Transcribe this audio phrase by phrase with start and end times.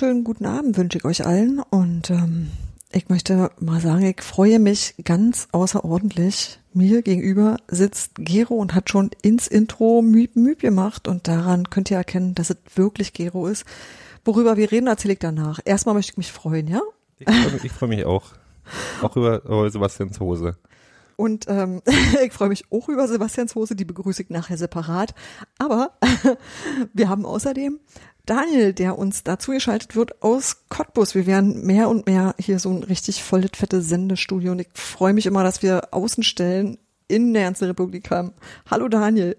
[0.00, 2.50] Wunderschönen guten Abend wünsche ich euch allen und ähm,
[2.90, 6.58] ich möchte mal sagen, ich freue mich ganz außerordentlich.
[6.72, 11.90] Mir gegenüber sitzt Gero und hat schon ins Intro Müb Müb gemacht und daran könnt
[11.90, 13.66] ihr erkennen, dass es wirklich Gero ist.
[14.24, 15.60] Worüber wir reden, erzähle ich danach.
[15.66, 16.80] Erstmal möchte ich mich freuen, ja?
[17.18, 18.24] Ich freue mich, ich mich auch.
[19.02, 20.56] Auch über, über Sebastians Hose.
[21.20, 21.82] Und ähm,
[22.24, 25.14] ich freue mich auch über Sebastians Hose, die begrüße ich nachher separat.
[25.58, 25.90] Aber
[26.94, 27.78] wir haben außerdem
[28.30, 31.16] Daniel, der uns dazu geschaltet wird aus Cottbus.
[31.16, 35.12] Wir werden mehr und mehr hier so ein richtig volles, fette Sendestudio und ich freue
[35.12, 36.78] mich immer, dass wir Außenstellen
[37.08, 38.32] in der ganzen Republik haben.
[38.70, 39.36] Hallo Daniel.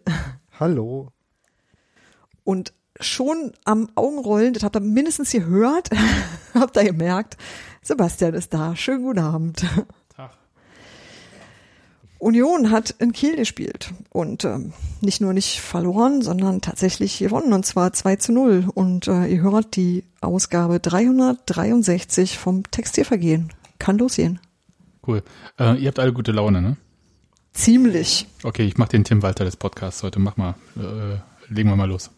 [0.59, 1.07] Hallo.
[2.43, 5.89] Und schon am Augenrollen, das habt ihr mindestens gehört,
[6.53, 7.37] habt ihr gemerkt,
[7.81, 8.75] Sebastian ist da.
[8.75, 9.65] Schönen guten Abend.
[12.21, 17.65] Union hat in Kiel gespielt und ähm, nicht nur nicht verloren, sondern tatsächlich gewonnen und
[17.65, 18.65] zwar 2 zu 0.
[18.71, 23.51] Und äh, ihr hört die Ausgabe 363 vom Textilvergehen.
[23.79, 24.39] Kann losgehen.
[25.05, 25.23] Cool.
[25.59, 26.77] Äh, ihr habt alle gute Laune, ne?
[27.53, 28.27] Ziemlich.
[28.43, 30.19] Okay, ich mach den Tim Walter des Podcasts heute.
[30.19, 31.17] Mach mal, äh,
[31.51, 32.11] legen wir mal los.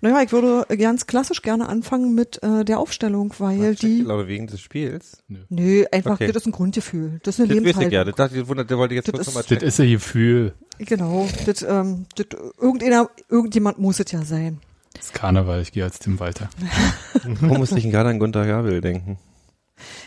[0.00, 4.02] Naja, ich würde ganz klassisch gerne anfangen mit äh, der Aufstellung, weil die.
[4.04, 5.18] Glaube wegen des Spiels.
[5.28, 6.26] Nö, Nö einfach, Okay.
[6.28, 7.20] das ist ein Grundgefühl.
[7.22, 7.92] Das ist eine Das ich Lebenshaltung.
[7.92, 8.04] ja.
[8.04, 9.90] Das dachte ich, das der wollte ich jetzt Das kurz ist- nochmal Das ist ein
[9.90, 10.54] Gefühl.
[10.78, 11.28] Genau.
[11.46, 12.26] Das, ähm, das,
[12.60, 14.60] irgendeiner, irgendjemand muss es ja sein.
[14.94, 16.48] Das ist Karneval, ich gehe als Tim Walter.
[17.40, 19.18] Warum musste ich denn gerade an Gunter Gabel denken?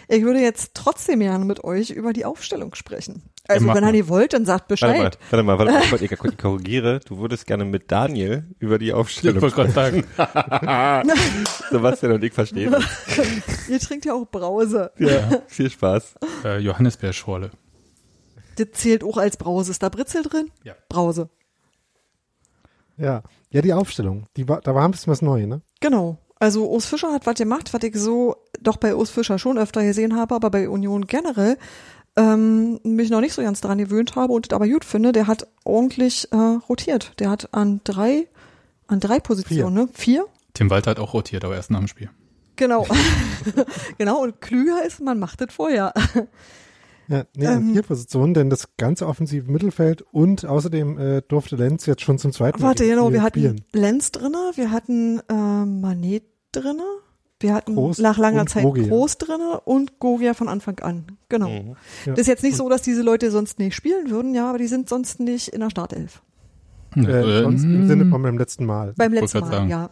[0.09, 3.21] Ich würde jetzt trotzdem gerne mit euch über die Aufstellung sprechen.
[3.47, 5.17] Also, mach wenn ihr wollt, dann sagt Warte mal, Bescheid.
[5.29, 6.99] warte mal, warte mal, ich, ich, ich korrigiere.
[7.05, 10.03] Du würdest gerne mit Daniel über die Ich Aufstellung wollte gerade sagen,
[11.71, 12.75] Sebastian und ich verstehen.
[13.69, 14.91] Ihr trinkt ja auch Brause.
[14.97, 16.15] Ja, viel Spaß.
[16.45, 17.51] äh, Johannisbeerschorle.
[18.57, 19.71] Das zählt auch als Brause.
[19.71, 20.51] Ist da Britzel drin?
[20.63, 20.75] Ja.
[20.87, 21.29] Brause.
[22.97, 23.23] Ja.
[23.49, 24.27] Ja, die Aufstellung.
[24.37, 25.61] Die war, da war ein bisschen was neu, ne?
[25.79, 26.17] Genau.
[26.39, 29.83] Also Urs Fischer hat was gemacht, was ich so doch bei Urs Fischer schon öfter
[29.83, 31.57] gesehen habe, aber bei Union generell
[32.17, 35.11] ähm, mich noch nicht so ganz dran gewöhnt habe und das aber gut finde.
[35.11, 37.13] Der hat ordentlich äh, rotiert.
[37.19, 38.27] Der hat an drei,
[38.87, 39.89] an drei Positionen, ne?
[39.93, 40.25] Vier?
[40.53, 42.09] Tim Walter hat auch rotiert, aber erst nach dem Spiel.
[42.57, 42.85] Genau.
[43.97, 44.21] genau.
[44.21, 45.93] Und klüger ist, man macht das vorher.
[47.07, 47.51] Ja, nee, Ähm.
[47.57, 52.17] an vier Positionen, denn das ganze offensive Mittelfeld und außerdem äh, durfte Lenz jetzt schon
[52.17, 53.65] zum zweiten Mal Warte, genau, wir hatten spielen.
[53.73, 56.23] Lenz drinne, wir hatten äh, Manet
[56.53, 56.85] drinne,
[57.41, 58.87] wir hatten Groß nach langer Zeit Gogia.
[58.87, 61.05] Groß drinne und Gogia von Anfang an.
[61.29, 61.49] Genau.
[61.49, 61.75] Mhm.
[62.05, 62.13] Ja.
[62.13, 64.67] Das ist jetzt nicht so, dass diese Leute sonst nicht spielen würden, ja, aber die
[64.67, 66.21] sind sonst nicht in der Startelf.
[66.95, 68.93] Äh, sonst im Ähm, Sinne von beim letzten Mal.
[68.97, 69.69] Beim letzten Mal, sagen.
[69.69, 69.89] ja.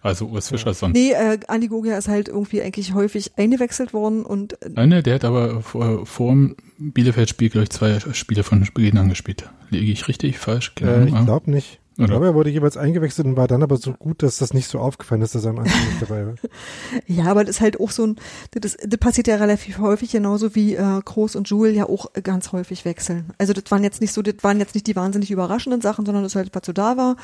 [0.00, 0.94] Also Urs Fischer sonst.
[0.94, 5.02] Nee, äh, Andi Gogia ist halt irgendwie eigentlich häufig eingewechselt worden und äh, Nein, ne,
[5.02, 9.50] der hat aber vor, vor dem Bielefeld-Spiel, glaube ich, zwei Spiele von Beginn an gespielt.
[9.70, 10.74] Liege ich richtig, falsch?
[10.76, 11.80] Keine Äh, ich aber- glaube nicht.
[12.00, 14.68] Ich glaube, er wurde jeweils eingewechselt und war dann aber so gut, dass das nicht
[14.68, 16.34] so aufgefallen ist, dass er am Anfang nicht dabei war.
[17.08, 18.16] ja, aber das ist halt auch so ein,
[18.52, 22.52] das, das passiert ja relativ häufig, genauso wie äh, Groß und Jules ja auch ganz
[22.52, 23.32] häufig wechseln.
[23.38, 26.22] Also das waren jetzt nicht so, das waren jetzt nicht die wahnsinnig überraschenden Sachen, sondern
[26.22, 27.16] das halt, was so da war.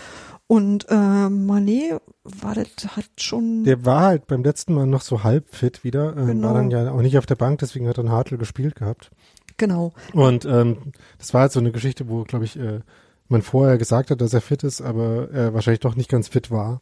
[0.49, 5.23] Und äh, Manet war das hat schon Der war halt beim letzten Mal noch so
[5.23, 6.49] halb fit wieder, äh, Genau.
[6.49, 9.11] war dann ja auch nicht auf der Bank, deswegen hat dann Hartl gespielt gehabt.
[9.57, 9.93] genau.
[10.13, 10.79] Und ähm,
[11.19, 12.81] das war halt so eine Geschichte, wo, glaube ich, äh,
[13.29, 16.51] man vorher gesagt hat, dass er fit ist, aber er wahrscheinlich doch nicht ganz fit
[16.51, 16.81] war.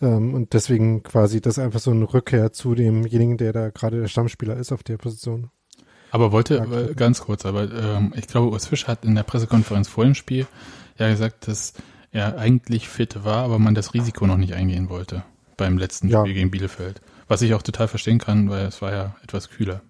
[0.00, 4.08] Ähm, und deswegen quasi das einfach so eine Rückkehr zu demjenigen, der da gerade der
[4.08, 5.50] Stammspieler ist auf der Position.
[6.10, 6.56] Aber wollte,
[6.90, 10.14] äh, ganz kurz, aber ähm, ich glaube, Urs Fischer hat in der Pressekonferenz vor dem
[10.14, 10.46] Spiel
[10.98, 11.72] ja gesagt, dass
[12.10, 15.24] er eigentlich fit war, aber man das Risiko noch nicht eingehen wollte
[15.56, 16.20] beim letzten Ja.
[16.20, 17.00] Spiel gegen Bielefeld.
[17.28, 19.80] Was ich auch total verstehen kann, weil es war ja etwas kühler.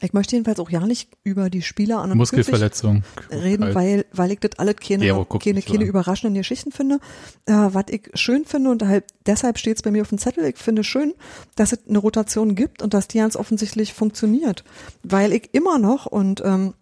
[0.00, 3.02] Ich möchte jedenfalls auch ja nicht über die Spieler an und Muskelverletzung.
[3.30, 3.74] reden, Halt.
[3.74, 6.96] weil, weil ich das alles keine, guckt keine, keine überraschenden Geschichten finde.
[7.46, 10.44] Äh, was ich schön finde und halt, deshalb steht es bei mir auf dem Zettel,
[10.44, 11.14] ich finde schön,
[11.54, 14.64] dass es eine Rotation gibt und dass die ganz offensichtlich funktioniert.
[15.02, 16.74] Weil ich immer noch, und ähm,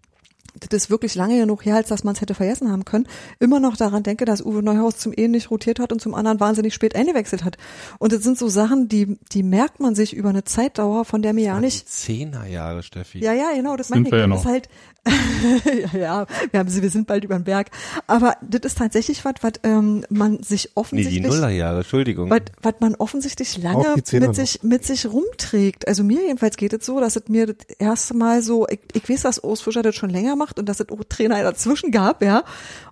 [0.61, 3.07] das ist wirklich lange genug her, als dass man es hätte vergessen haben können,
[3.41, 6.41] immer noch daran denke, dass Uwe Neuhaus zum einen nicht rotiert hat und zum anderen
[6.41, 7.57] wahnsinnig spät eingewechselt hat.
[7.99, 11.33] Und das sind so Sachen, die, die merkt man sich über eine Zeitdauer, von der
[11.33, 13.19] mir ja nicht Zehnerjahre, Steffi.
[13.19, 14.13] ja, ja, genau, das Sind meine ich.
[14.13, 14.45] wir ja das noch.
[14.45, 14.69] ist halt,
[15.93, 17.71] ja, ja, wir, haben, wir sind bald über den Berg.
[18.07, 22.31] Aber das ist tatsächlich was, was ähm, man sich Nee, die offensichtlich, Nullerjahre, Entschuldigung.
[22.31, 25.87] was, was man offensichtlich lange mit sich, mit sich rumträgt.
[25.89, 29.09] Also mir jedenfalls geht es so, dass es mir das erste Mal so, ich, ich
[29.09, 32.23] weiß, dass Urs Fischer das schon länger macht und dass es auch Trainer dazwischen gab,
[32.23, 32.45] ja.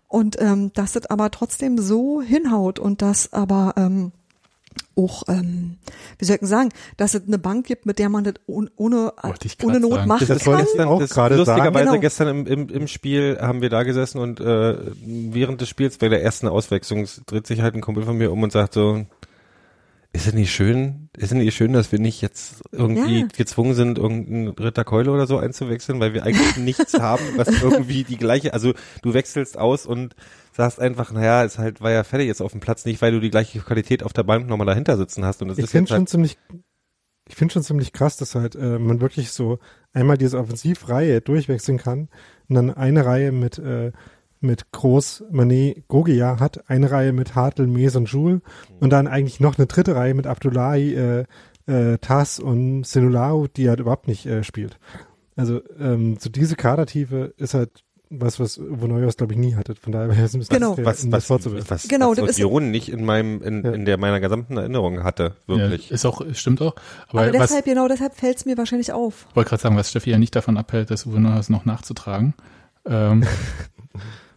[0.09, 4.13] Und ähm, dass es aber trotzdem so hinhaut und dass aber ähm,
[4.97, 5.79] auch, ähm,
[6.19, 8.71] wie soll ich denn sagen, dass es eine Bank gibt, mit der man das ohne,
[8.77, 9.13] ohne,
[9.81, 10.09] Not sagen.
[10.09, 10.75] machen Das Das wollte kann.
[10.75, 11.87] ich auch das, gerade lustigerweise sagen.
[11.87, 12.01] Genau.
[12.01, 16.09] gestern im, im, im Spiel haben wir da gesessen und äh, während des Spiels bei
[16.09, 19.07] der ersten Auswechslung dreht sich halt ein Kumpel von mir um und sagt so,
[20.15, 23.27] Ist es nicht schön, ist es nicht schön, dass wir nicht jetzt irgendwie Ja.
[23.35, 28.05] gezwungen sind, irgendeinen Ritter Keule oder so einzuwechseln, weil wir eigentlich nichts haben, was irgendwie
[28.05, 30.15] die gleiche, also du wechselst aus und
[30.53, 33.21] sagst einfach, naja, ist halt, war ja fertig jetzt auf dem Platz, nicht weil du
[33.21, 35.85] die gleiche Qualität auf der Bank nochmal dahinter sitzen hast und das Ich ist finde
[35.85, 36.39] jetzt schon halt, ziemlich,
[37.27, 39.61] ich finde schon ziemlich krass, dass halt äh, man wirklich so
[39.95, 42.11] einmal diese Offensivreihe durchwechseln kann
[42.49, 43.93] und dann eine Reihe mit äh,
[44.43, 48.41] mit Groß, Manet, Gogia hat, eine Reihe mit Hartl, Mes und Jules
[48.81, 51.25] und dann eigentlich noch eine dritte Reihe mit Abdullahi, äh,
[51.67, 54.79] äh, Tass und Senulau, die halt überhaupt nicht äh, spielt.
[55.37, 57.71] Also ähm, so diese Kadertiefe ist halt
[58.15, 59.75] was, was Uwe Neuhaus, glaube ich, nie hatte.
[59.75, 60.77] Von daher wäre es ein bisschen Genau.
[60.77, 61.71] was, ihm was, das vorzuwerfen.
[61.71, 63.73] was, Genau, was das ist- Union nicht in meinem, in, Ja.
[63.73, 65.89] in der meiner gesamten Erinnerung hatte, wirklich.
[65.89, 66.75] Ja, ist auch, stimmt auch.
[67.09, 69.27] Aber, Aber was, deshalb, genau deshalb fällt es mir wahrscheinlich auf.
[69.33, 72.35] wollte gerade sagen, was Steffi ja nicht davon abhält, das Uwe Neuhaus noch nachzutragen.
[72.85, 73.25] Ähm,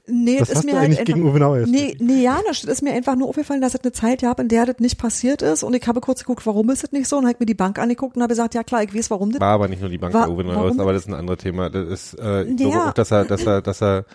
[0.07, 1.67] Nee, Was das ist hast mir du halt eigentlich einfach, gegen Uwe Neuhaus?
[1.69, 4.47] Nee, nee, ja, das ist mir einfach nur aufgefallen, dass es eine Zeit gab, in
[4.47, 5.63] der das nicht passiert ist.
[5.63, 7.17] Und ich habe kurz geguckt, warum ist das nicht so?
[7.17, 9.41] Und habe mir die Bank angeguckt und habe gesagt, ja klar, ich weiß, warum das.
[9.41, 11.39] War aber nicht nur die Bank Wa- der Uwe Neuhaus, aber das ist ein anderes
[11.41, 11.69] Thema.
[11.71, 12.67] Das ist, äh, ich Ja.
[12.69, 14.05] glaube auch, dass er, dass er, dass er,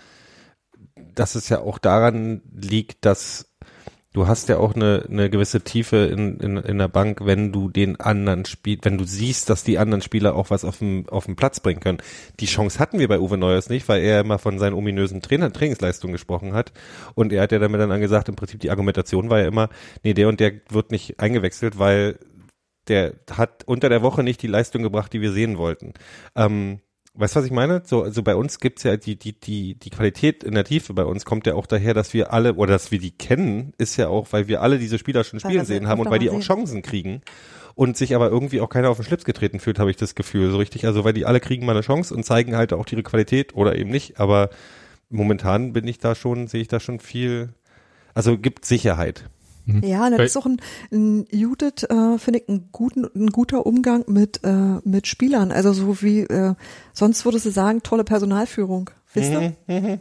[1.14, 3.46] dass es ja auch daran liegt, dass
[4.12, 7.68] du hast ja auch eine, eine gewisse Tiefe in, in, in der Bank, wenn du
[7.68, 11.26] den anderen Spiel, wenn du siehst, dass die anderen Spieler auch was auf dem, auf
[11.26, 11.98] dem Platz bringen können.
[12.40, 15.52] Die Chance hatten wir bei Uwe Neuers nicht, weil er immer von seinen ominösen Trainer,
[15.52, 16.72] Trainingsleistungen gesprochen hat.
[17.14, 19.68] Und er hat ja damit dann angesagt, im Prinzip die Argumentation war ja immer,
[20.02, 22.18] nee, der und der wird nicht eingewechselt, weil
[22.88, 25.94] der hat unter der Woche nicht die Leistung gebracht, die wir sehen wollten.
[26.34, 26.80] Ähm,
[27.14, 27.82] weißt du, was ich meine?
[27.84, 31.04] So, also bei uns gibt's ja die, die, die, die Qualität in der Tiefe bei
[31.04, 34.08] uns kommt ja auch daher, dass wir alle, oder dass wir die kennen, ist ja
[34.08, 36.32] auch, weil wir alle diese Spieler schon Weil spielen sehen haben und weil die mal
[36.32, 36.56] auch sehen.
[36.56, 37.22] Chancen kriegen
[37.74, 40.50] und sich aber irgendwie auch keiner auf den Schlips getreten fühlt, habe ich das Gefühl,
[40.50, 40.86] so richtig.
[40.86, 43.76] Also weil die alle kriegen mal eine Chance und zeigen halt auch ihre Qualität oder
[43.76, 44.50] eben nicht, aber
[45.08, 47.54] momentan bin ich da schon, sehe ich da schon viel,
[48.14, 49.24] also gibt Sicherheit.
[49.66, 50.60] Ja, das ist auch ein,
[50.92, 55.52] ein Judith, äh, finde ich, ein, guten, ein guter Umgang mit, äh, mit Spielern.
[55.52, 56.54] Also so wie, äh,
[56.92, 58.90] sonst würdest du sagen, tolle Personalführung.
[59.14, 59.54] Wisst Mhm.
[59.68, 60.00] ihr?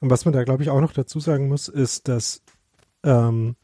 [0.00, 2.42] Und was man da, glaube ich, auch noch dazu sagen muss, ist, dass,
[3.02, 3.56] ähm,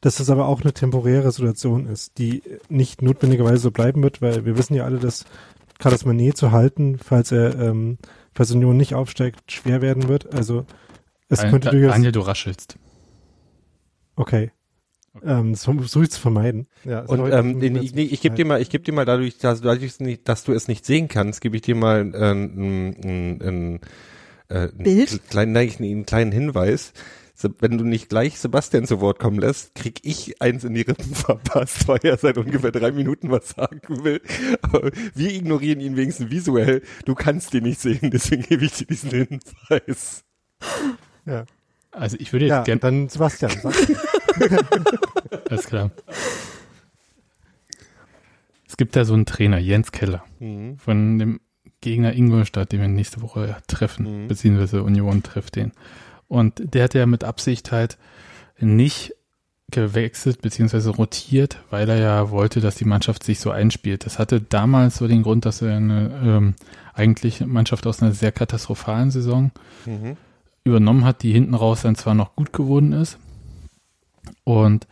[0.00, 4.44] dass das aber auch eine temporäre Situation ist, die nicht notwendigerweise so bleiben wird, weil
[4.44, 5.24] wir wissen ja alle, dass
[5.78, 7.98] Carlos Manet zu halten, falls er, ähm,
[8.32, 10.32] falls Union nicht aufsteigt, schwer werden wird.
[10.32, 10.66] Also
[11.28, 11.94] es könnte durchaus.
[11.94, 12.76] Anja, du raschelst.
[14.16, 14.50] Okay.
[15.22, 16.68] Ähm, das versuche ich zu vermeiden.
[16.84, 19.60] Ja, Und ähm, ich, ich, ich gebe dir mal, ich gebe dir mal dadurch, dass,
[19.60, 23.42] dadurch, nicht- dass du es nicht sehen kannst, gebe ich dir mal äh, ein, ein,
[23.42, 23.80] ein,
[24.48, 25.20] äh, einen Bild?
[25.28, 26.92] kleinen, nein, einen kleinen Hinweis.
[27.34, 30.82] So, Wenn du nicht gleich Sebastian zu Wort kommen lässt, krieg ich eins in die
[30.82, 34.20] Rippen verpasst, weil er seit ungefähr drei Minuten was sagen will.
[34.62, 36.82] Aber wir ignorieren ihn wenigstens visuell.
[37.04, 40.24] Du kannst ihn nicht sehen, deswegen gebe ich dir diesen Hinweis.
[41.26, 41.44] Ja,
[41.92, 43.52] Also ich würde jetzt ja gerne, dann Sebastian.
[45.50, 45.90] Alles klar.
[48.66, 50.78] Es gibt da so einen Trainer, Jens Keller, Mhm.
[50.78, 51.40] von dem
[51.80, 54.28] Gegner Ingolstadt, den wir nächste Woche treffen, Mhm.
[54.28, 55.72] beziehungsweise Union trifft den.
[56.28, 57.98] Und der hat ja mit Absicht halt
[58.58, 59.14] nicht
[59.70, 64.06] gewechselt beziehungsweise rotiert, weil er ja wollte, dass die Mannschaft sich so einspielt.
[64.06, 66.54] Das hatte damals so den Grund, dass er eine ähm,
[66.94, 69.50] eigentlich Mannschaft aus einer sehr katastrophalen Saison
[69.86, 70.16] Mhm.
[70.64, 73.18] Übernommen hat, die hinten raus dann zwar noch gut geworden ist
[74.44, 74.86] und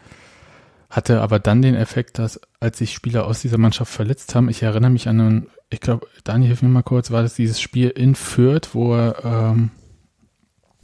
[0.88, 4.62] hatte aber dann den Effekt, dass als sich Spieler aus dieser Mannschaft verletzt haben, ich
[4.62, 7.90] erinnere mich an einen, ich glaube, Daniel, hilf mir mal kurz, war das dieses Spiel
[7.90, 9.70] in Fürth, wo er ähm,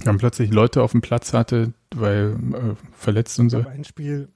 [0.05, 3.65] dann plötzlich Leute auf dem Platz hatte, weil äh, verletzt und so.
[3.67, 4.29] Ein Spiel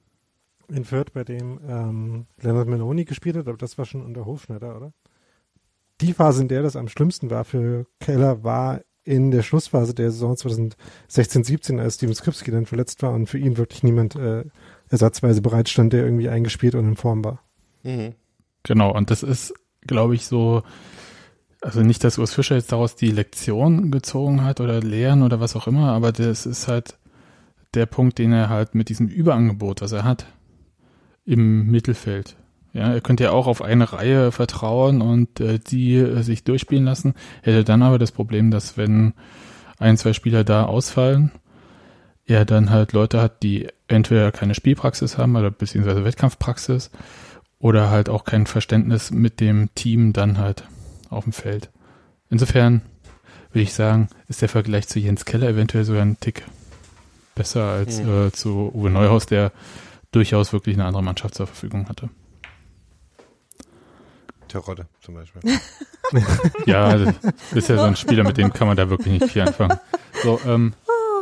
[0.67, 4.75] in Fürth, bei dem ähm, Leonard Meloni gespielt hat, aber das war schon unter Hofschneider,
[4.75, 4.93] oder?
[6.01, 10.11] Die Phase, in der das am schlimmsten war für Keller, war in der Schlussphase der
[10.11, 14.43] Saison 2016-17, als Steven Skripski dann verletzt war und für ihn wirklich niemand äh,
[14.89, 17.41] ersatzweise bereitstand, der irgendwie eingespielt und in Form war.
[17.83, 18.13] Mhm.
[18.63, 19.53] Genau, und das ist,
[19.87, 20.61] glaube ich, so,
[21.61, 25.55] also nicht, dass Urs Fischer jetzt daraus die Lektion gezogen hat oder Lehren oder was
[25.55, 26.97] auch immer, aber das ist halt
[27.73, 30.25] der Punkt, den er halt mit diesem Überangebot, was er hat,
[31.25, 32.35] im Mittelfeld.
[32.73, 36.85] Ja, er könnte ja auch auf eine Reihe vertrauen und äh, die äh, sich durchspielen
[36.85, 39.13] lassen, hätte dann aber das Problem, dass wenn
[39.77, 41.31] ein, zwei Spieler da ausfallen,
[42.25, 46.91] er dann halt Leute hat, die entweder keine Spielpraxis haben oder beziehungsweise Wettkampfpraxis
[47.59, 50.63] oder halt auch kein Verständnis mit dem Team dann halt
[51.09, 51.69] auf dem Feld.
[52.29, 52.81] Insofern
[53.51, 56.43] würde ich sagen, ist der Vergleich zu Jens Keller eventuell sogar ein Tick
[57.35, 58.27] besser als Mhm.
[58.27, 59.51] äh, zu Uwe Neuhaus, der
[60.11, 62.09] durchaus wirklich eine andere Mannschaft zur Verfügung hatte.
[64.51, 65.41] Terodde zum Beispiel.
[66.65, 67.15] Ja, das
[67.55, 69.79] ist ja so ein Spieler, mit dem kann man da wirklich nicht viel anfangen.
[70.23, 70.73] So, ähm,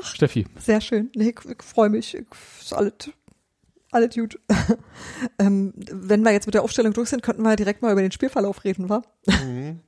[0.02, 1.12] Steffi, Sehr schön.
[1.16, 2.16] Nee, ich, ich freue mich.
[2.16, 2.26] Ich,
[2.60, 2.94] ist alles,
[3.92, 4.40] Alles gut.
[5.40, 8.12] ähm, wenn wir jetzt mit der Aufstellung durch sind, könnten wir direkt mal über den
[8.12, 9.04] Spielverlauf reden, wa?
[9.28, 9.82] Mhm.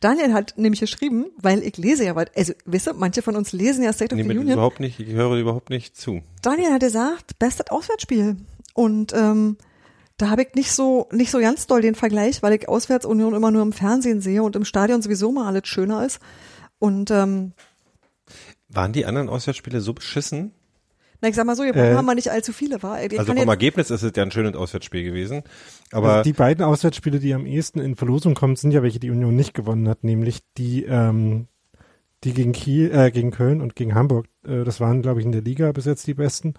[0.00, 3.52] Daniel hat nämlich geschrieben, weil ich lese ja, weit- also, wisst ihr, manche von uns
[3.52, 4.54] lesen ja State of Nee, the mit Union.
[4.54, 6.20] überhaupt nicht, ich höre überhaupt nicht zu.
[6.42, 8.36] Daniel hat gesagt, bestes Auswärtsspiel.
[8.74, 9.56] Und ähm,
[10.16, 13.50] da habe ich nicht so nicht so ganz doll den Vergleich, weil ich Auswärtsunion immer
[13.50, 16.20] nur im Fernsehen sehe und im Stadion sowieso mal alles schöner ist.
[16.78, 17.52] Und ähm,
[18.68, 20.52] Waren die anderen Auswärtsspiele so beschissen?
[21.22, 23.02] na, ich sag mal so, hier Äh, haben wir nicht allzu viele, war.
[23.02, 25.44] Ich Also vom Ergebnis ist es ja ein schönes Auswärtsspiel gewesen.
[25.92, 29.10] Aber also die beiden Auswärtsspiele, die am ehesten in Verlosung kommen, sind ja welche, die
[29.10, 31.46] Union nicht gewonnen hat, nämlich die, ähm,
[32.24, 34.26] die gegen Kiel, äh, gegen Köln und gegen Hamburg.
[34.44, 36.54] Äh, das waren, glaube ich, in der Liga bis jetzt die besten.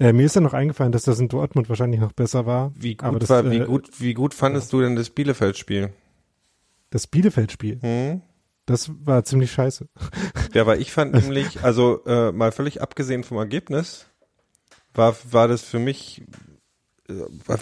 [0.00, 2.72] Äh, mir ist ja noch eingefallen, dass das in Dortmund wahrscheinlich noch besser war.
[2.76, 5.90] wie gut, aber das, war, wie äh, gut, wie gut fandest du denn das Bielefeld-Spiel?
[6.90, 8.22] Das Bielefeld-Spiel, Hm?
[8.66, 9.88] das war ziemlich scheiße.
[10.54, 14.06] Ja, weil ich fand nämlich, also äh, mal völlig abgesehen vom Ergebnis,
[14.94, 16.22] war, war das für mich,
[17.08, 17.14] äh,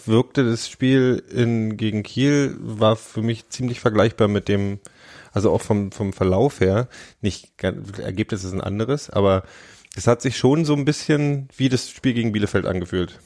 [0.05, 4.79] wirkte das Spiel in, gegen Kiel, war für mich ziemlich vergleichbar mit dem,
[5.33, 6.89] also auch vom, vom Verlauf her,
[7.23, 9.43] nicht, Ergebnis ist ein anderes, aber
[9.97, 13.19] es hat sich schon so ein bisschen wie das Spiel gegen Bielefeld angefühlt.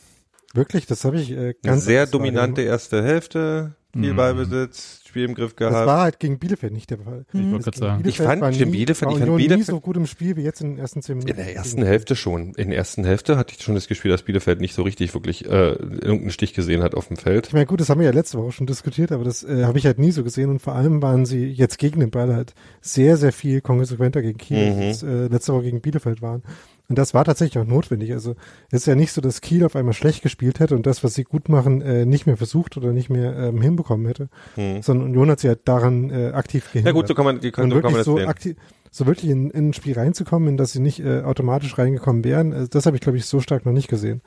[0.54, 4.16] Wirklich, das habe ich äh, Eine ganz sehr dominante erste Hälfte, viel Mhm.
[4.16, 5.86] Ballbesitz, Spiel im Griff Das gehabt.
[5.86, 7.24] war halt gegen Bielefeld nicht der Fall.
[7.32, 8.08] Ich wollte Das gerade sagen.
[8.08, 10.60] Ich fand gegen Bielefeld- ich fand Union nie Bielefeld- so gut im Spiel wie jetzt
[10.60, 11.30] in den ersten zehn Minuten.
[11.38, 12.54] In der ersten Hälfte schon.
[12.54, 15.44] In der ersten Hälfte hatte ich schon das Gefühl, dass Bielefeld nicht so richtig wirklich
[15.46, 17.48] äh, irgendeinen Stich gesehen hat auf dem Feld.
[17.48, 19.78] Ich meine, gut, das haben wir ja letzte Woche schon diskutiert, aber das äh, habe
[19.78, 22.54] ich halt nie so gesehen und vor allem waren sie jetzt gegen den Ball halt
[22.80, 24.80] sehr, sehr viel konsequenter gegen Kiel, Mhm.
[24.82, 26.42] als äh, letzte Woche gegen Bielefeld waren.
[26.90, 28.12] Und das war tatsächlich auch notwendig.
[28.12, 28.34] Also
[28.70, 31.14] es ist ja nicht so, dass Kiel auf einmal schlecht gespielt hätte und das, was
[31.14, 34.82] sie gut machen, äh, nicht mehr versucht oder nicht mehr ähm, hinbekommen hätte, Hm.
[34.82, 36.94] sondern Union hat sie halt daran äh, aktiv Ja gehindert.
[36.94, 38.28] gut, so kann man, die kann, so kann man wirklich das so sehen.
[38.28, 38.56] aktiv,
[38.90, 42.52] so wirklich in, in ein Spiel reinzukommen, in das sie nicht äh, automatisch reingekommen wären,
[42.52, 44.20] äh, das habe ich glaube ich so stark noch nicht gesehen.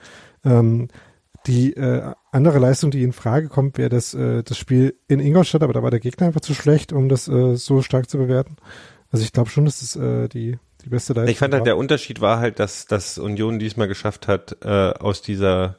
[0.46, 0.88] Ähm,
[1.46, 5.64] die äh, andere Leistung, die in Frage kommt, wäre das, äh, das Spiel in Ingolstadt,
[5.64, 8.56] aber da war der Gegner einfach zu schlecht, um das äh, so stark zu bewerten.
[9.12, 11.78] Also ich glaube schon, dass das äh, die, die beste Leistung Ich fand halt, der
[11.78, 15.78] Unterschied war halt, dass, dass Union diesmal geschafft hat, äh, aus dieser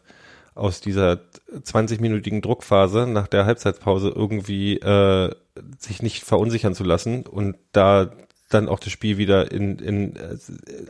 [0.55, 1.19] aus dieser
[1.65, 5.35] 20-minütigen Druckphase nach der Halbzeitpause irgendwie äh,
[5.79, 8.13] sich nicht verunsichern zu lassen und da
[8.51, 10.37] dann auch das Spiel wieder in, in äh,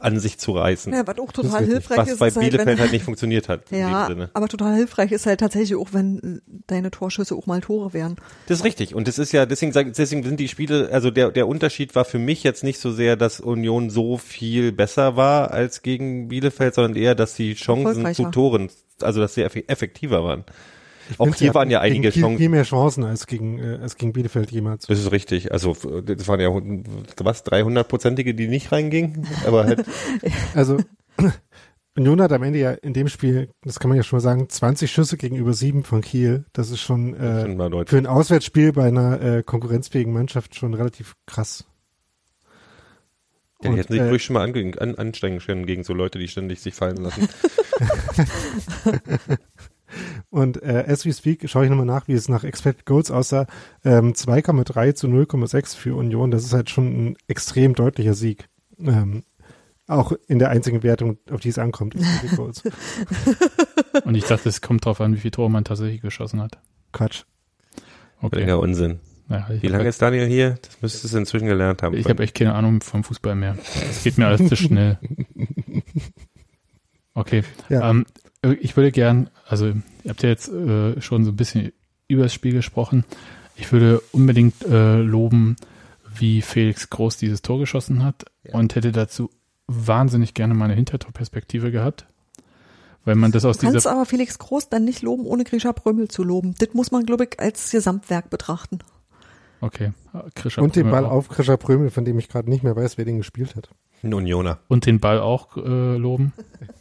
[0.00, 0.92] an sich zu reißen.
[0.92, 3.48] ja, was auch total hilfreich was ist, bei ist halt, Bielefeld wenn, halt nicht funktioniert
[3.48, 7.60] hat ja, aber total hilfreich ist halt tatsächlich auch, wenn äh, deine Torschüsse auch mal
[7.60, 8.16] Tore wären.
[8.48, 8.94] Das ist richtig.
[8.94, 12.18] Und das ist ja, deswegen, deswegen sind die Spiele, also der, der Unterschied war für
[12.18, 16.96] mich jetzt nicht so sehr, dass Union so viel besser war als gegen Bielefeld, sondern
[16.96, 18.68] eher, dass die Chancen zu Toren,
[19.00, 20.44] also dass sie effe- effektiver waren.
[21.18, 22.38] Auch hier waren ja einige Chancen.
[22.38, 24.86] viel mehr Chancen als gegen, äh, als gegen Bielefeld jemals.
[24.86, 25.52] Das ist richtig.
[25.52, 26.50] Also, das waren ja,
[27.18, 29.26] was, 300-prozentige, die nicht reingingen?
[29.46, 29.84] Aber halt,
[30.54, 30.78] Also
[31.96, 34.48] Union hat am Ende ja in dem Spiel, das kann man ja schon mal sagen,
[34.48, 36.44] 20 Schüsse gegenüber sieben von Kiel.
[36.52, 41.64] Das ist schon äh, für ein Auswärtsspiel bei einer äh, konkurrenzfähigen Mannschaft schon relativ krass.
[43.62, 46.18] Ja, die hätten sich äh, ruhig schon mal an, an, anstrengen können gegen so Leute,
[46.18, 47.28] die ständig sich fallen lassen.
[50.34, 53.46] Und äh, as we speak schaue ich nochmal nach, wie es nach Expected Goals aussah.
[53.84, 56.32] Ähm, 2,3 zu 0,6 für Union.
[56.32, 58.48] Das ist halt schon ein extrem deutlicher Sieg.
[58.80, 59.22] Ähm,
[59.86, 61.94] auch in der einzigen Wertung, auf die es ankommt.
[64.04, 66.58] Und ich dachte, es kommt drauf an, wie viel Tore man tatsächlich geschossen hat.
[66.90, 67.22] Quatsch.
[68.20, 68.34] Okay.
[68.34, 68.98] Völliger Unsinn.
[69.28, 70.58] Ja, Wie lange hab, ist Daniel hier?
[70.62, 71.96] Das müsstest du inzwischen gelernt haben.
[71.96, 73.56] ich habe echt keine Ahnung vom Fußball mehr.
[73.88, 74.98] Es geht mir alles zu schnell.
[77.14, 77.44] Okay.
[77.68, 77.90] Ja.
[77.90, 78.06] Ähm,
[78.52, 79.74] ich würde gern, also ihr
[80.08, 81.72] habt ja jetzt äh, schon so ein bisschen
[82.08, 83.04] über das Spiel gesprochen.
[83.56, 85.56] Ich würde unbedingt äh, loben,
[86.16, 89.30] wie Felix Groß dieses Tor geschossen hat und hätte dazu
[89.66, 92.06] wahnsinnig gerne mal eine Hintertorperspektive gehabt.
[93.04, 96.08] Weil man das aus Du kannst aber Felix Groß dann nicht loben, ohne Grisha Prömel
[96.08, 96.54] zu loben.
[96.58, 98.78] Das muss man, glaube ich, als Gesamtwerk betrachten.
[99.60, 99.92] Okay.
[100.34, 101.12] Krischer Und den Prömel Ball auch.
[101.12, 103.68] auf Krischer Prömel, von dem ich gerade nicht mehr weiß, wer den gespielt hat.
[104.02, 104.58] Ein Unioner.
[104.68, 106.32] Und den Ball auch äh, loben.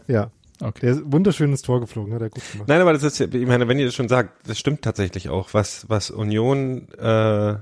[0.07, 0.79] Ja, Okay.
[0.81, 2.67] der ist wunderschönes Tor geflogen, hat er gut gemacht.
[2.67, 5.29] Nein, aber das ist, ja- ich meine, wenn ihr das schon sagt, das stimmt tatsächlich
[5.29, 5.53] auch.
[5.53, 7.55] Was, was Union äh,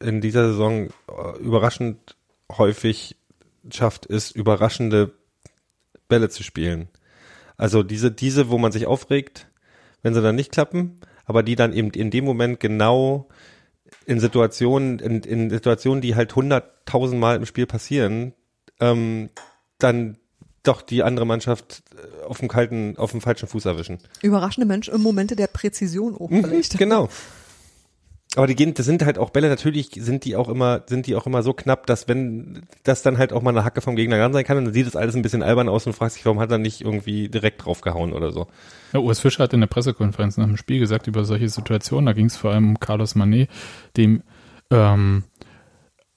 [0.00, 2.16] in dieser Saison äh, überraschend
[2.50, 3.16] häufig
[3.70, 5.12] schafft, ist überraschende
[6.08, 6.88] Bälle zu spielen.
[7.56, 9.46] Also diese, diese, wo man sich aufregt,
[10.02, 13.28] wenn sie dann nicht klappen, aber die dann eben in dem Moment genau
[14.06, 18.32] in Situationen, in, in Situationen, die halt hunderttausendmal im Spiel passieren,
[18.80, 19.28] ähm,
[19.78, 20.16] dann
[20.62, 23.98] doch die andere Mannschaft äh, auf dem kalten, auf dem falschen Fuß erwischen.
[24.22, 26.76] Überraschende Mensch im Momente der Präzision auch Mhm, vielleicht.
[26.78, 27.08] Genau.
[28.36, 31.16] aber die gehen, das sind halt auch Bälle, natürlich sind die auch immer, sind die
[31.16, 34.20] auch immer so knapp, dass wenn das dann halt auch mal eine Hacke vom Gegner
[34.20, 36.38] ran sein kann, dann sieht das alles ein bisschen albern aus und fragt sich, warum
[36.38, 38.46] hat er nicht irgendwie direkt draufgehauen oder so.
[38.92, 42.12] Ja, Urs Fischer hat in der Pressekonferenz nach dem Spiel gesagt über solche Situationen, da
[42.12, 43.48] ging es vor allem um Carlos Manet,
[43.96, 44.22] dem
[44.70, 45.24] ähm,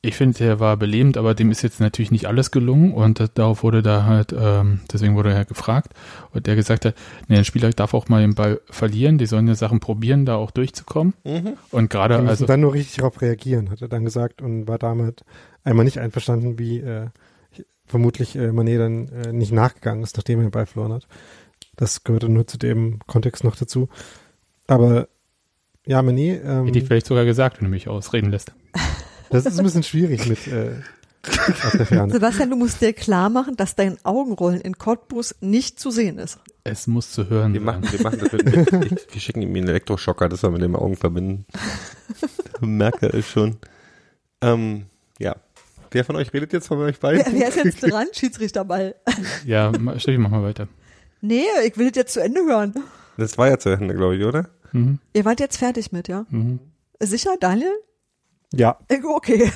[0.06, 3.30] ich finde, der war belebend, aber dem ist jetzt natürlich nicht alles gelungen und äh,
[3.34, 5.94] darauf wurde da halt, ähm, deswegen wurde er gefragt
[6.34, 6.96] und der gesagt hat,
[7.30, 10.36] nee, ein Spieler darf auch mal den Ball verlieren, die sollen ja Sachen probieren, da
[10.36, 11.14] auch durchzukommen.
[11.24, 11.54] Mhm.
[11.72, 15.24] Und gerade, also, dann nur richtig darauf reagieren, hat er dann gesagt und war damit
[15.64, 17.08] einmal nicht einverstanden, wie äh,
[17.86, 21.08] vermutlich äh, Manet dann äh, nicht nachgegangen ist, nachdem er den Ball verloren hat.
[21.78, 23.88] Das gehörte nur zu dem Kontext noch dazu.
[24.68, 25.08] Aber
[25.86, 28.54] ja, Manet, ähm, hätte ich vielleicht sogar gesagt, wenn du mich ausreden lässt.
[29.34, 30.72] Das ist ein bisschen schwierig mit äh,
[31.66, 32.12] aus der Ferne.
[32.14, 36.40] Sebastian, du musst dir klar machen, dass dein Augenrollen in Cottbus nicht zu sehen ist.
[36.64, 37.66] Es muss zu hören Wir sein.
[37.66, 40.96] machen, wir machen das mit, wir schicken ihm einen Elektroschocker, das wir mit den Augen
[40.96, 41.46] verbinden.
[42.62, 43.58] Merke es schon.
[44.42, 44.86] Ähm,
[45.20, 45.36] ja.
[45.92, 47.24] Wer von euch redet jetzt von euch beiden?
[47.26, 48.08] Wer, wer ist jetzt dran?
[48.12, 48.96] Schiedsrichterball.
[49.46, 50.68] Ja, Steffi, mach mal weiter.
[51.22, 52.74] Nee, ich will das jetzt zu Ende hören.
[53.18, 54.50] Das war ja zu Ende, glaube ich, oder?
[54.72, 55.00] Mhm.
[55.14, 56.26] Ihr wart jetzt fertig mit, ja?
[56.30, 56.60] Mhm.
[57.00, 57.72] Sicher, Daniel?
[58.54, 59.52] Ja, Okay.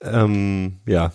[0.00, 1.12] Ähm, ja.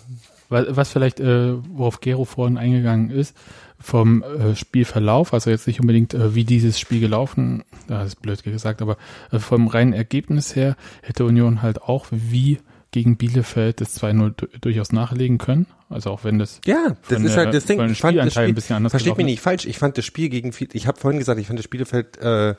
[0.49, 3.35] Was was vielleicht, äh, worauf Gero vorhin eingegangen ist,
[3.79, 8.43] vom äh, Spielverlauf, also jetzt nicht unbedingt, äh, wie dieses Spiel gelaufen, das ist blöd
[8.43, 8.97] gesagt, aber
[9.31, 12.59] äh, vom reinen Ergebnis her hätte Union halt auch wie
[12.91, 15.65] gegen Bielefeld das 2-0 du- durchaus nachlegen können.
[15.89, 17.79] Also auch wenn das Ja, das Von ist der- halt das Ding.
[17.79, 19.65] Ich fand das Spielanteil Spiel, ein bisschen anders versteht mich nicht falsch.
[19.65, 22.55] Ich fand das Spiel gegen, Viel- ich habe vorhin gesagt, ich fand das Spielefeld, äh,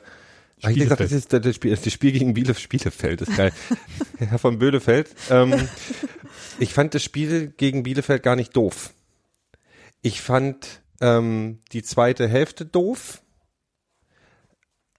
[0.63, 3.51] hab ich gesagt, das ist das Spiel, das Spiel gegen Bielefeld, Spielefeld ist geil.
[4.17, 5.09] Herr von Böhlefeld.
[5.29, 5.53] Ähm,
[6.59, 8.93] ich fand das Spiel gegen Bielefeld gar nicht doof.
[10.01, 13.21] Ich fand ähm, die zweite Hälfte doof,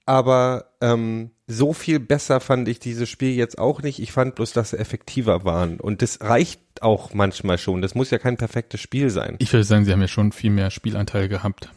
[0.04, 4.00] aber ähm, so viel besser fand ich dieses Spiel jetzt auch nicht.
[4.00, 5.80] Ich fand bloß, dass sie effektiver waren.
[5.80, 7.82] Und das reicht auch manchmal schon.
[7.82, 9.36] Das muss ja kein perfektes Spiel sein.
[9.38, 11.70] Ich würde sagen, sie haben ja schon viel mehr Spielanteil gehabt.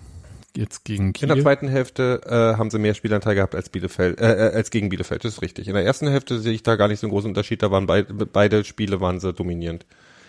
[0.55, 1.29] Jetzt gegen Kiel.
[1.29, 4.71] In der zweiten Hälfte äh, haben sie mehr Spielanteil gehabt als Bielefeld, äh, äh, als
[4.71, 5.67] gegen Bielefeld, das ist richtig.
[5.67, 7.85] In der ersten Hälfte sehe ich da gar nicht so einen großen Unterschied, da waren
[7.85, 9.85] beide, beide Spiele waren sie dominierend.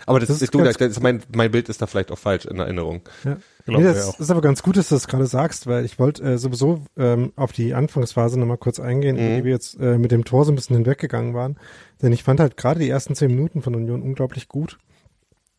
[0.07, 2.19] Aber das, Das ist, ist du, das ist mein, mein Bild ist da vielleicht auch
[2.19, 3.03] falsch in Erinnerung.
[3.25, 3.37] ja.
[3.67, 6.39] Nee, das ist aber ganz gut, dass du das gerade sagst, weil ich wollte äh,
[6.39, 9.37] sowieso ähm, auf die Anfangsphase nochmal kurz eingehen, Mhm.
[9.37, 11.57] die wir jetzt äh, mit dem Tor so ein bisschen hinweggegangen waren.
[12.03, 14.79] Denn ich fand halt gerade die ersten zehn Minuten von Union unglaublich gut,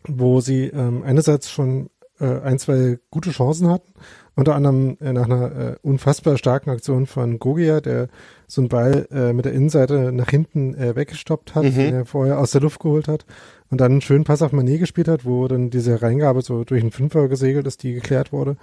[0.08, 1.90] wo sie ähm, einerseits schon
[2.22, 3.92] äh, ein, zwei gute Chancen hatten,
[4.36, 8.08] unter anderem äh, nach einer äh, unfassbar starken Aktion von Gogia, der
[8.48, 11.76] so einen Ball äh, mit der Innenseite nach hinten äh, weggestoppt hat, Mhm.
[11.76, 13.26] den er vorher aus der Luft geholt hat
[13.70, 16.82] und dann einen schönen Pass auf Manet gespielt hat, wo dann diese Reingabe so durch
[16.82, 18.58] einen Fünfer gesegelt ist, die geklärt wurde.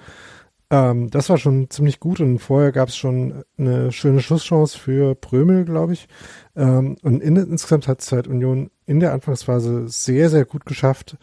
[0.71, 5.15] Ähm, das war schon ziemlich gut und vorher gab es schon eine schöne Schusschance für
[5.15, 6.09] Prömel, glaube ich.
[6.57, 11.17] Ähm, und in, insgesamt hat es halt Union in der Anfangsphase sehr, sehr gut geschafft,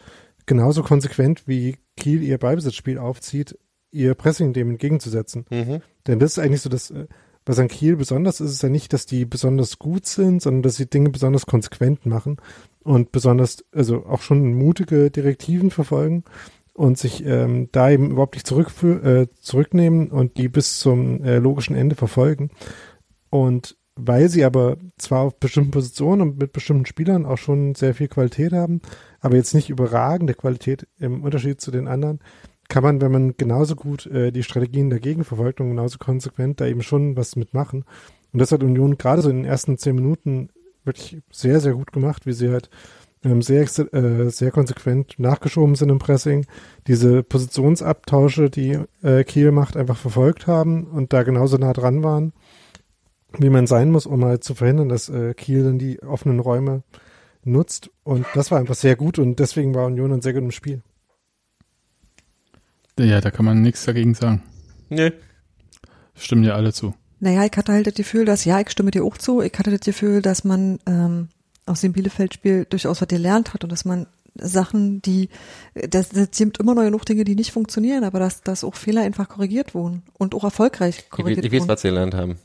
[0.46, 3.58] genauso konsequent wie Kiel ihr Ballbesitzspiel aufzieht,
[3.90, 5.46] ihr Pressing dem entgegenzusetzen.
[5.50, 5.80] Mhm.
[6.06, 7.06] Denn das ist eigentlich so das, äh,
[7.44, 10.76] was an Kiel besonders ist, ist ja nicht, dass die besonders gut sind, sondern dass
[10.76, 12.36] sie Dinge besonders konsequent machen
[12.82, 16.24] und besonders, also auch schon mutige Direktiven verfolgen
[16.74, 21.38] und sich ähm, da eben überhaupt nicht zurück, äh, zurücknehmen und die bis zum äh,
[21.38, 22.50] logischen Ende verfolgen.
[23.30, 27.94] Und weil sie aber zwar auf bestimmten Positionen und mit bestimmten Spielern auch schon sehr
[27.94, 28.82] viel Qualität haben,
[29.20, 32.20] aber jetzt nicht überragende Qualität im Unterschied zu den anderen,
[32.68, 36.66] kann man, wenn man genauso gut äh, die Strategien dagegen verfolgt und genauso konsequent da
[36.66, 37.84] eben schon was mitmachen.
[38.32, 40.50] Und das hat Union gerade so in den ersten zehn Minuten
[40.84, 42.70] wirklich sehr, sehr gut gemacht, wie sie halt
[43.24, 46.46] ähm, sehr, äh, sehr konsequent nachgeschoben sind im Pressing,
[46.86, 52.32] diese Positionsabtausche, die äh, Kiel macht, einfach verfolgt haben und da genauso nah dran waren,
[53.38, 56.82] wie man sein muss, um halt zu verhindern, dass äh, Kiel dann die offenen Räume
[57.46, 57.90] nutzt.
[58.04, 60.82] Und das war einfach sehr gut und deswegen war Union ein sehr gut im Spiel.
[62.98, 64.42] Ja, da kann man nichts dagegen sagen.
[64.88, 65.12] Nee.
[66.14, 66.94] Stimmen ja alle zu.
[67.20, 69.70] Naja, ich hatte halt das Gefühl, dass, ja, ich stimme dir auch zu, ich hatte
[69.70, 71.28] das Gefühl, dass man ähm,
[71.66, 74.06] aus dem Bielefeld-Spiel durchaus was gelernt hat und dass man
[74.38, 75.30] Sachen, die,
[75.74, 79.02] das, das sind immer noch genug Dinge, die nicht funktionieren, aber dass, dass auch Fehler
[79.02, 81.68] einfach korrigiert wurden und auch erfolgreich Ich, will- korrigiert ich weiß, wurden.
[81.68, 82.38] was sie gelernt haben.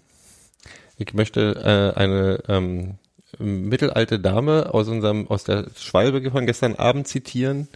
[0.98, 2.96] Ich möchte äh, eine ähm,
[3.39, 7.67] mittelalte Dame aus unserem aus der Schwalbe von gestern Abend zitieren,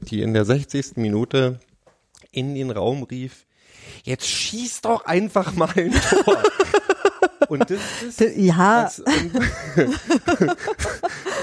[0.00, 0.96] die in der 60.
[0.96, 1.60] Minute
[2.32, 3.46] in den Raum rief:
[4.04, 6.42] Jetzt schieß doch einfach mal ein Tor.
[7.48, 9.16] Und das ist Ja, was, und,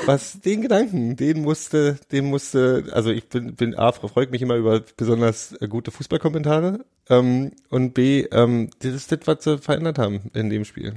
[0.05, 4.55] was den Gedanken, den musste, den musste, also ich bin, bin A, freut mich immer
[4.55, 9.97] über besonders äh, gute Fußballkommentare ähm, und B, ähm, das ist das, was sie verändert
[9.97, 10.93] haben in dem Spiel.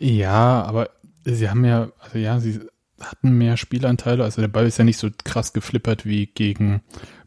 [0.00, 0.90] Ja, aber
[1.24, 2.58] sie haben ja, also ja, sie
[3.00, 4.24] hatten mehr Spielanteile.
[4.24, 6.80] Also der Ball ist ja nicht so krass geflippert wie gegen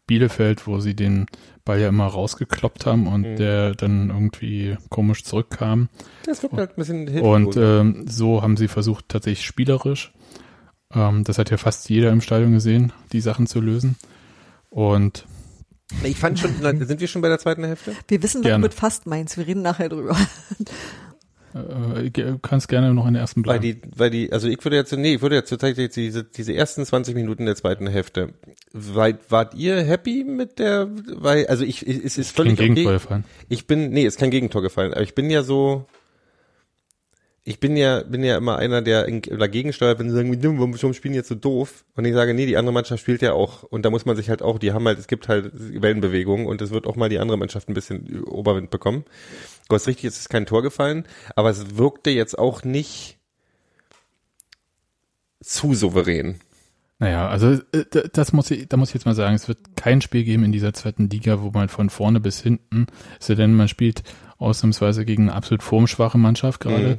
[0.06, 1.26] Bielefeld, wo sie den
[1.64, 3.36] Ball ja immer rausgekloppt haben und Mhm.
[3.36, 5.88] der dann irgendwie komisch zurückkam.
[6.26, 7.56] Das wirkt halt ein bisschen Und hilflos.
[7.56, 10.12] ähm, so haben sie versucht, tatsächlich spielerisch,
[10.94, 13.96] ähm, das hat ja fast jeder im Stadion gesehen, die Sachen zu lösen.
[14.68, 15.26] Und
[16.02, 17.94] ich fand schon, sind wir schon bei der zweiten Hälfte?
[18.08, 19.38] Wir wissen, was du mit fast meinst.
[19.38, 20.16] Wir reden nachher drüber.
[21.54, 22.10] Äh,
[22.42, 23.80] kannst gerne noch in der ersten Weil bleiben.
[23.82, 26.84] die, weil die, also ich würde jetzt, nee, ich würde jetzt tatsächlich diese, diese ersten
[26.84, 28.30] 20 Minuten der zweiten Hälfte.
[28.72, 32.84] Weil, wart ihr happy mit der, weil, also ich, ich- es ist Kein völlig Gegentor
[32.86, 32.92] okay.
[32.94, 33.24] gefallen.
[33.48, 35.86] Ich bin, nee, ist kein Gegentor gefallen, aber ich bin ja so,
[37.46, 40.72] ich bin ja, bin ja immer einer, der dagegen steuert, wenn sie sagen, "Hm, warum
[40.74, 41.84] warum spielen die jetzt so doof?
[41.94, 43.62] Und ich sage, nee, die andere Mannschaft spielt ja auch.
[43.64, 46.62] Und da muss man sich halt auch, die haben halt, es gibt halt Wellenbewegungen und
[46.62, 49.04] es wird auch mal die andere Mannschaft ein bisschen Oberwind bekommen.
[49.68, 51.04] Du hast richtig, es ist kein Tor gefallen,
[51.36, 53.18] aber es wirkte jetzt auch nicht
[55.40, 56.40] zu souverän.
[56.98, 60.00] Naja, also äh, das muss ich, da muss ich jetzt mal sagen, es wird kein
[60.00, 62.86] Spiel geben in dieser zweiten Liga, wo man von vorne bis hinten,
[63.20, 64.04] es sei denn, man spielt
[64.38, 66.98] ausnahmsweise gegen eine absolut formschwache Mannschaft gerade,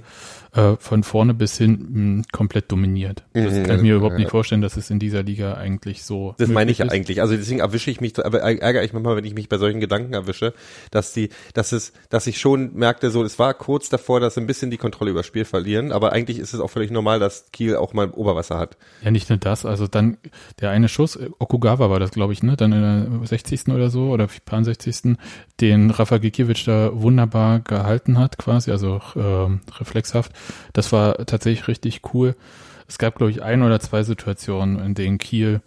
[0.56, 3.24] äh, von vorne bis hinten komplett dominiert.
[3.34, 3.64] Das Mhm.
[3.64, 6.72] kann ich mir überhaupt nicht vorstellen, dass es in dieser Liga eigentlich so Das meine
[6.72, 6.92] ich ja ist.
[6.94, 7.22] eigentlich.
[7.22, 10.14] Also deswegen erwische ich mich, aber ärgere ich manchmal, wenn ich mich bei solchen Gedanken
[10.14, 10.54] erwische,
[10.92, 14.42] dass die, dass es, dass ich schon merkte, so, es war kurz davor, dass sie
[14.42, 17.20] ein bisschen die Kontrolle über das Spiel verlieren, aber eigentlich ist es auch völlig normal,
[17.20, 18.78] dass Kiel auch mal Oberwasser hat.
[19.04, 20.18] Ja, nicht nur das, also dann
[20.62, 22.82] der eine Schuss, äh, Okugawa war das, glaube ich, ne, dann in
[23.22, 23.68] der 60.
[23.74, 25.18] oder so oder 60.
[25.60, 30.32] den Rafa Gikiewicz da wunderbar gehalten hat quasi, also ähm, reflexhaft.
[30.74, 32.36] Das war tatsächlich richtig cool.
[32.88, 35.62] Es gab, glaube ich, ein oder zwei Situationen, in denen Kiel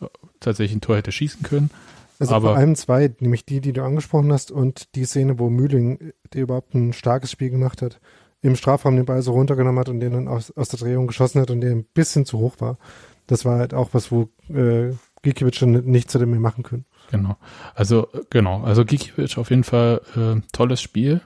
[0.00, 0.06] äh,
[0.38, 1.70] tatsächlich ein Tor hätte schießen können.
[2.18, 5.48] Also Aber- vor allem zwei, nämlich die, die du angesprochen hast und die Szene, wo
[5.50, 7.98] Mühling, der überhaupt ein starkes Spiel gemacht hat,
[8.42, 11.40] im Strafraum den Ball so runtergenommen hat und den dann aus, aus der Drehung geschossen
[11.40, 12.78] hat und der ein bisschen zu hoch war.
[13.26, 16.84] Das war halt auch was, wo äh, Gikiewicz schon nichts hätte mehr machen können.
[17.10, 17.36] Genau.
[17.74, 18.62] Also, äh, genau.
[18.62, 21.20] Also Gikiewicz auf jeden Fall äh, tolles Spiel.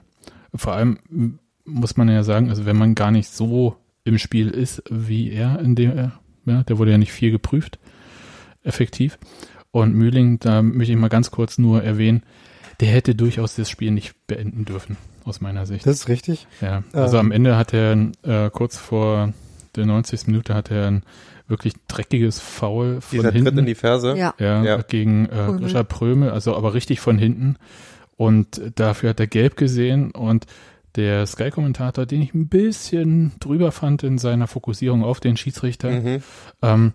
[0.53, 4.83] Vor allem muss man ja sagen, also wenn man gar nicht so im Spiel ist
[4.89, 6.11] wie er, in dem er,
[6.45, 7.79] ja, der wurde ja nicht viel geprüft,
[8.63, 9.17] effektiv.
[9.71, 12.23] Und Mühling, da möchte ich mal ganz kurz nur erwähnen,
[12.79, 15.85] der hätte durchaus das Spiel nicht beenden dürfen, aus meiner Sicht.
[15.85, 16.47] Das ist richtig.
[16.61, 17.27] Ja, also Ähm.
[17.27, 19.33] am Ende hat er äh, kurz vor
[19.75, 20.27] der 90.
[20.27, 21.03] Minute hat er ein
[21.47, 23.49] wirklich dreckiges Foul von Dieser hinten.
[23.49, 24.15] Tritt in die Ferse.
[24.17, 24.33] Ja.
[24.39, 24.77] Ja, Ja.
[24.81, 25.59] gegen äh, Prömel.
[25.59, 27.57] Grisha Prömel, also aber richtig von hinten.
[28.17, 30.45] Und dafür hat er gelb gesehen und
[30.95, 36.23] der Sky-Kommentator, den ich ein bisschen drüber fand in seiner Fokussierung auf den Schiedsrichter, Mhm.
[36.61, 36.93] ähm,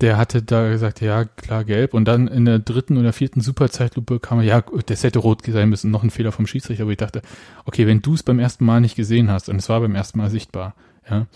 [0.00, 1.92] der hatte da gesagt, ja, klar, gelb.
[1.92, 5.68] Und dann in der dritten oder vierten Superzeitlupe kam er, ja, das hätte rot sein
[5.68, 6.84] müssen, noch ein Fehler vom Schiedsrichter.
[6.84, 7.20] Aber ich dachte,
[7.64, 10.18] okay, wenn du es beim ersten Mal nicht gesehen hast, und es war beim ersten
[10.18, 10.74] Mal sichtbar,
[11.10, 11.26] ja,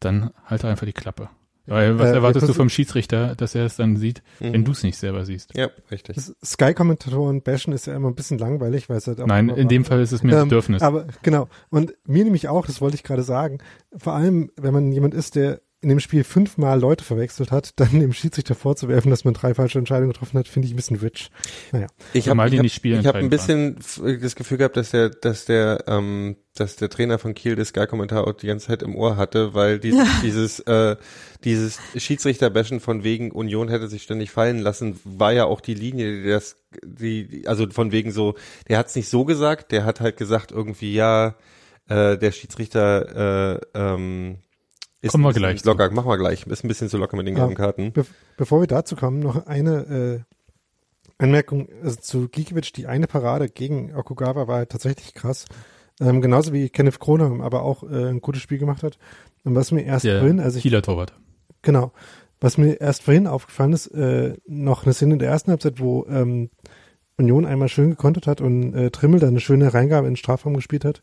[0.00, 1.30] dann halte einfach die Klappe.
[1.66, 4.52] Weil was Äh, erwartest du vom Schiedsrichter, dass er es dann sieht, Mhm.
[4.52, 5.56] wenn du es nicht selber siehst?
[5.56, 6.16] Ja, richtig.
[6.44, 9.84] Sky-Kommentatoren bashen ist ja immer ein bisschen langweilig, weil es halt auch Nein, in dem
[9.84, 10.82] Fall ist es mir ein Ähm, Bedürfnis.
[10.82, 11.48] Aber genau.
[11.70, 13.58] Und mir nämlich auch, das wollte ich gerade sagen.
[13.96, 17.98] Vor allem, wenn man jemand ist, der in dem Spiel fünfmal Leute verwechselt hat, dann
[18.00, 21.30] dem Schiedsrichter vorzuwerfen, dass man drei falsche Entscheidungen getroffen hat, finde ich ein bisschen rich.
[21.72, 21.86] Naja.
[22.12, 24.76] Ich habe die ich hab, nicht spielen ich hab ein bisschen f- das Gefühl gehabt,
[24.76, 28.66] dass der, dass der, ähm, dass der Trainer von Kiel das Sky-Kommentar auch die ganze
[28.66, 30.96] Zeit im Ohr hatte, weil dieses, dieses, äh,
[31.44, 36.22] dieses Schiedsrichterbashen von wegen Union hätte sich ständig fallen lassen, war ja auch die Linie,
[36.22, 38.34] die das, die, die- also von wegen so,
[38.68, 41.36] der hat es nicht so gesagt, der hat halt gesagt irgendwie, ja,
[41.88, 44.38] äh, der Schiedsrichter, äh, ähm,
[45.02, 45.68] ist Kommen wir gleich zu.
[45.68, 47.56] locker, machen wir gleich, ist ein bisschen zu locker mit den gelben Ja.
[47.56, 47.92] Karten.
[47.92, 48.04] Be
[48.36, 50.24] bevor wir dazu kommen, noch eine
[51.18, 52.72] äh, Anmerkung also zu Gikiewicz.
[52.72, 55.46] Die eine Parade gegen Okugawa war tatsächlich krass.
[56.00, 58.98] Ähm, genauso wie Kenneth Kronheim aber auch äh, ein gutes Spiel gemacht hat.
[59.44, 61.12] Und was mir erst der vorhin, also ich Kieler Torwart.
[61.62, 61.92] Genau.
[62.40, 66.06] Was mir erst vorhin aufgefallen ist, äh, noch eine Szene in der ersten Halbzeit, wo
[66.08, 66.48] ähm,
[67.18, 70.54] Union einmal schön gekontert hat und äh, Trimmel dann eine schöne Reingabe in den Strafraum
[70.54, 71.02] gespielt hat,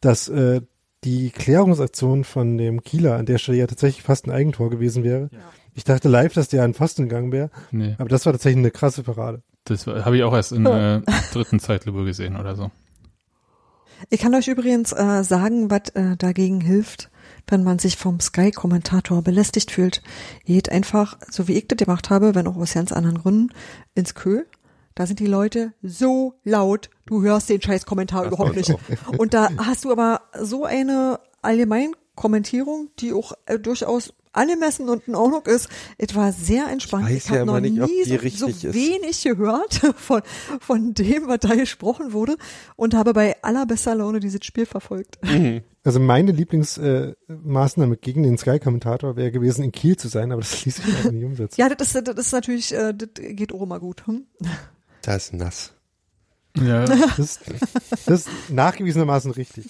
[0.00, 0.60] dass äh,
[1.04, 5.30] die Klärungsaktion von dem Kieler an der Stelle ja tatsächlich fast ein Eigentor gewesen wäre.
[5.74, 8.70] Ich dachte live, dass der an Pfosten gegangen wäre, Nee, aber das war tatsächlich eine
[8.70, 9.42] krasse Parade.
[9.64, 12.70] das habe ich auch erst in der dritten Zeitlupe gesehen oder so.
[14.10, 17.10] Ich kann euch übrigens äh, sagen, was äh, dagegen hilft,
[17.46, 20.02] wenn man sich vom Sky-Kommentator belästigt fühlt.
[20.44, 23.54] Geht einfach, so wie ich das gemacht habe, wenn auch aus ganz anderen Gründen,
[23.94, 24.44] ins Kö.
[24.96, 28.74] Da sind die Leute so laut, du hörst den scheiß Kommentar Das überhaupt nicht.
[29.18, 35.14] Und da hast du aber so eine Allgemeinkommentierung, die auch äh, durchaus angemessen und in
[35.14, 35.68] Ordnung ist.
[35.98, 37.10] Es war sehr entspannt.
[37.10, 38.74] Ich Ich, habe ja noch nicht, nie so, so ist.
[38.74, 40.22] wenig gehört von,
[40.60, 42.36] von dem, was da gesprochen wurde
[42.76, 45.18] und habe bei allerbester Laune dieses Spiel verfolgt.
[45.22, 45.62] Mhm.
[45.84, 50.64] Also meine Lieblingsmaßnahme äh, gegen den Sky-Kommentator wäre gewesen, in Kiel zu sein, aber das
[50.64, 51.60] ließ sich leider nicht umsetzen.
[51.60, 54.06] Ja, das ist, das ist natürlich, äh, das geht auch immer gut.
[54.06, 54.24] Hm?
[55.06, 55.72] Da ist nass.
[56.58, 56.84] Ja,
[57.16, 57.38] Das,
[58.06, 59.66] das ist nachgewiesenermaßen richtig.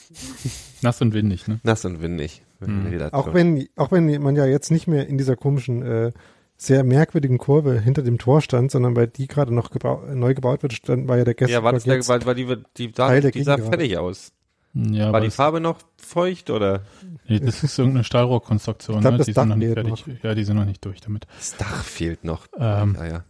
[0.80, 1.60] nass und windig, ne?
[1.62, 2.42] Nass und windig.
[2.60, 3.10] Mhm.
[3.12, 6.12] Auch wenn, auch wenn man ja jetzt nicht mehr in dieser komischen, äh,
[6.56, 10.62] sehr merkwürdigen Kurve hinter dem Tor stand, sondern weil die gerade noch gebau neu gebaut
[10.62, 11.52] wird, stand, war ja der Gäste.
[11.52, 12.46] Ja, war, das der, war, war die,
[12.78, 14.32] die, der die sah fertig aus.
[14.72, 16.82] Ja, War die Farbe noch feucht oder?
[17.26, 19.24] nee, das ist irgendeine Stahlrohrkonstruktion, Ich glaub, ne?
[19.24, 20.22] Die Dach sind noch nicht.
[20.22, 21.26] Ja, die sind noch nicht durch damit.
[21.38, 22.46] Das Dach fehlt noch.
[22.58, 23.24] Ähm, Ja, ja.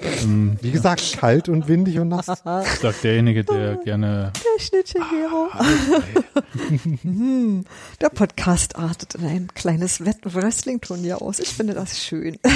[0.00, 2.26] Ähm, Wie gesagt, kalt und windig und nass.
[2.26, 5.48] sagt derjenige, der gerne Der Schnittchen-Gero.
[7.02, 7.64] hm,
[8.00, 11.38] der Podcast artet in ein kleines Wrestling-Turnier aus.
[11.38, 12.38] Ich finde das schön.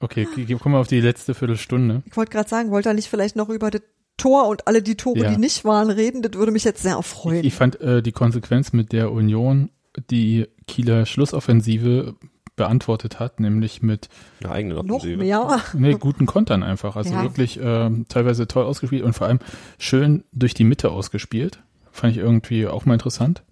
[0.00, 0.26] Okay,
[0.60, 2.02] kommen wir auf die letzte Viertelstunde.
[2.06, 3.82] Ich wollte gerade sagen, wollte er nicht vielleicht noch über das
[4.16, 5.30] Tor und alle die Tore, Ja.
[5.30, 6.22] die nicht waren, reden?
[6.22, 7.40] Das würde mich jetzt sehr erfreuen.
[7.40, 9.70] Ich, ich fand äh, die Konsequenz mit der Union
[10.10, 12.14] die Kieler Schlussoffensive
[12.58, 14.10] beantwortet hat, nämlich mit
[14.44, 15.16] Eine eigene noch Offensive.
[15.16, 15.60] mehr.
[15.72, 16.94] nee, guten Kontern einfach.
[16.96, 17.22] Also Ja.
[17.22, 19.38] wirklich ähm, teilweise toll ausgespielt und vor allem
[19.78, 21.60] schön durch die Mitte ausgespielt.
[21.90, 23.42] Fand ich irgendwie auch mal interessant.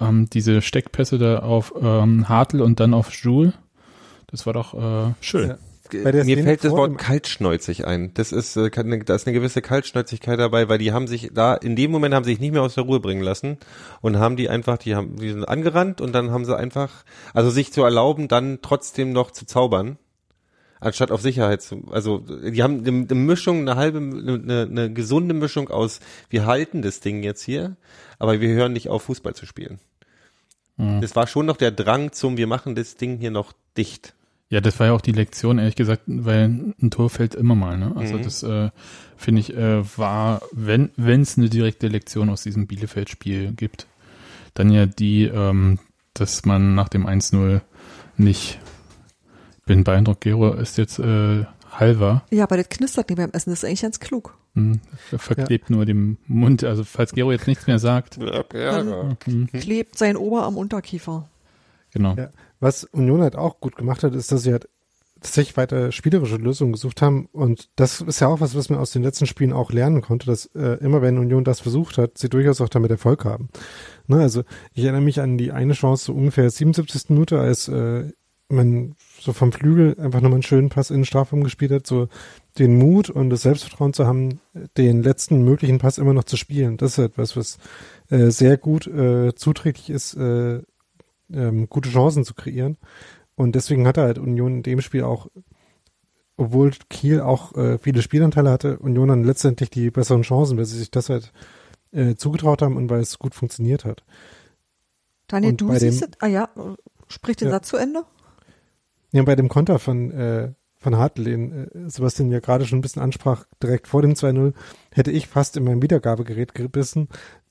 [0.00, 3.52] Ähm, diese Steckpässe da auf ähm, Hartl und dann auf Joule,
[4.26, 5.48] das war doch äh, schön.
[5.50, 5.56] Ja.
[5.92, 8.12] Mir fällt das Wort kaltschnäuzig ein.
[8.14, 11.76] Das ist, äh, da ist eine gewisse Kaltschnäuzigkeit dabei, weil die haben sich da, in
[11.76, 13.58] dem Moment haben sie sich nicht mehr aus der Ruhe bringen lassen
[14.00, 17.50] und haben die einfach, die haben, die sind angerannt und dann haben sie einfach, also
[17.50, 19.98] sich zu erlauben, dann trotzdem noch zu zaubern,
[20.80, 25.34] anstatt auf Sicherheit zu, also die haben eine, eine Mischung, eine halbe, eine, eine gesunde
[25.34, 27.76] Mischung aus, wir halten das Ding jetzt hier,
[28.18, 29.80] aber wir hören nicht auf, Fußball zu spielen.
[30.76, 31.00] Mhm.
[31.00, 34.14] Das war schon noch der Drang zum, wir machen das Ding hier noch dicht.
[34.50, 36.44] Ja, das war ja auch die Lektion, ehrlich gesagt, weil
[36.80, 37.76] ein Tor fällt immer mal.
[37.76, 37.92] Ne?
[37.96, 38.22] Also Mhm.
[38.22, 38.70] das äh,
[39.16, 43.86] finde ich äh, war, wenn wenn es eine direkte Lektion aus diesem Bielefeld-Spiel gibt,
[44.54, 45.78] dann ja die, ähm,
[46.14, 47.60] dass man nach dem 1-0
[48.16, 48.58] nicht,
[49.66, 53.50] bin beeindruckt, Gero ist jetzt äh, halber, Ja, aber das knistert nicht beim Essen.
[53.50, 54.34] Das ist eigentlich ganz klug.
[54.54, 54.80] hm,
[55.18, 56.64] verklebt nur den Mund.
[56.64, 58.18] Also falls Gero jetzt nichts mehr sagt,
[58.54, 61.28] Ja, hm, Klebt sein Ober am Unterkiefer.
[61.98, 62.14] Genau.
[62.14, 62.30] Ja.
[62.60, 64.68] Was Union halt auch gut gemacht hat, ist, dass sie halt
[65.20, 67.28] tatsächlich weiter spielerische Lösungen gesucht haben.
[67.32, 70.26] Und das ist ja auch was, was man aus den letzten Spielen auch lernen konnte,
[70.26, 73.48] dass äh, immer wenn Union das versucht hat, sie durchaus auch damit Erfolg haben.
[74.06, 77.10] Ne, also ich erinnere mich an die eine Chance so ungefähr 77.
[77.10, 78.10] Minute, als äh,
[78.48, 82.08] man so vom Flügel einfach nochmal einen schönen Pass in den Strafraum gespielt hat, so
[82.58, 84.40] den Mut und das Selbstvertrauen zu haben,
[84.76, 86.76] den letzten möglichen Pass immer noch zu spielen.
[86.76, 87.58] Das ist etwas, was
[88.10, 90.62] äh, sehr gut äh, zuträglich ist, äh,
[91.32, 92.76] ähm, gute Chancen zu kreieren.
[93.34, 95.28] Und deswegen hatte halt Union in dem Spiel auch,
[96.36, 100.78] obwohl Kiel auch äh, viele Spielanteile hatte, Union dann letztendlich die besseren Chancen, weil sie
[100.78, 101.32] sich das halt
[101.92, 104.04] äh, zugetraut haben und weil es gut funktioniert hat.
[105.26, 106.10] Daniel, Und du bei dem- siehst es.
[106.20, 106.48] Ah ja,
[107.08, 107.54] sprich den Ja.
[107.54, 108.04] Satz zuEnde.
[109.12, 112.82] Ja, bei dem Konter von, äh, von Hartl, den äh, Sebastian ja gerade schon ein
[112.82, 114.52] bisschen ansprach, direkt vor dem 2-0,
[114.92, 117.08] hätte ich fast in mein Wiedergabegerät gebissen,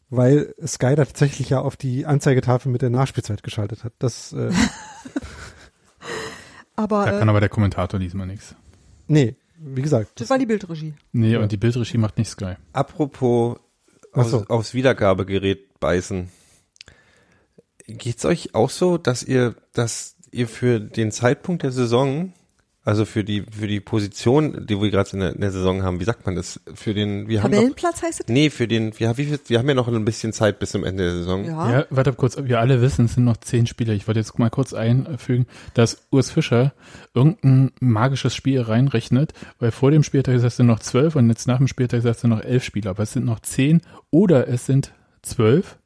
[0.09, 3.93] weil Sky da tatsächlich ja auf die Anzeigetafel mit der Nachspielzeit geschaltet hat.
[3.99, 4.51] Das, äh,
[6.75, 8.55] Aber Da äh, kann aber der Kommentator diesmal nichts.
[9.07, 10.19] nee, wie gesagt.
[10.21, 10.93] das war die Bildregie.
[11.11, 11.39] Nee, Ja.
[11.39, 12.53] und die Bildregie macht nicht Sky.
[12.73, 13.57] Apropos
[14.13, 14.45] aus, so.
[14.47, 16.29] aufs Wiedergabegerät beißen.
[17.87, 22.33] Geht's euch auch so, dass ihr, dass ihr für den Zeitpunkt der Saison,
[22.87, 25.99] also für die, für die Position, die wir gerade in, der- in der Saison haben,
[25.99, 26.59] wie sagt man das?
[26.73, 28.27] Für den, wir haben Tabellenplatz heißt es?
[28.27, 30.71] nee, für den, wir, haben- wie viel, wir haben ja noch ein bisschen Zeit bis
[30.71, 31.43] zum Ende der Saison.
[31.45, 31.71] Ja.
[31.79, 33.93] Ja, warte kurz, wir alle wissen, es sind noch zehn Spieler.
[33.93, 36.73] Ich wollte jetzt mal kurz einfügen, dass Urs Fischer
[37.13, 41.57] irgendein magisches Spiel reinrechnet, weil vor dem Spieltag sagst du noch zwölf und jetzt nach
[41.57, 42.91] dem Spieltag sagst du noch elf Spieler.
[42.91, 45.77] Aber es sind noch zehn oder es sind zwölf,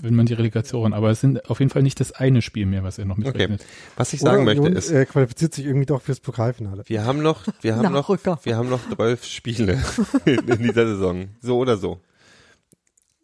[0.00, 2.82] wenn man die Relegation, aber es sind auf jeden Fall nicht das eine Spiel mehr,
[2.82, 3.64] was er noch mitrechnet.
[3.96, 6.84] Was ich sagen Oder möchte Union, ist, äh, qualifiziert sich irgendwie doch fürs Pokalfinale.
[6.86, 9.82] wir haben noch, wir haben noch, wir haben noch zwölf Spiele
[10.24, 11.28] in, dieser Saison.
[11.40, 12.00] So oder so.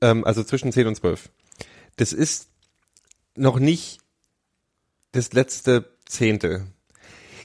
[0.00, 1.30] Ähm, also zwischen 10 und 12.
[1.96, 2.48] Das ist
[3.36, 4.00] noch nicht
[5.12, 6.66] das letzte Zehnte.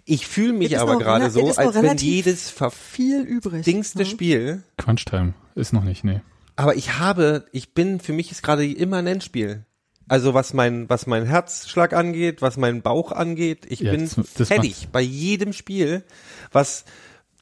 [0.06, 3.66] Ich fühle mich aber gerade so, als wenn jedes Viel übrig.
[3.66, 4.06] verdingsте ne?
[4.06, 6.22] Spiel, Crunchtime ist noch nicht, nee.
[6.58, 9.64] Aber ich habe, ich bin, für mich ist gerade immer ein Endspiel.
[10.10, 14.48] Also was mein, was mein Herzschlag angeht, was mein Bauch angeht, ich Ja, bin das-
[14.48, 16.04] fertig bei jedem Spiel,
[16.52, 16.86] was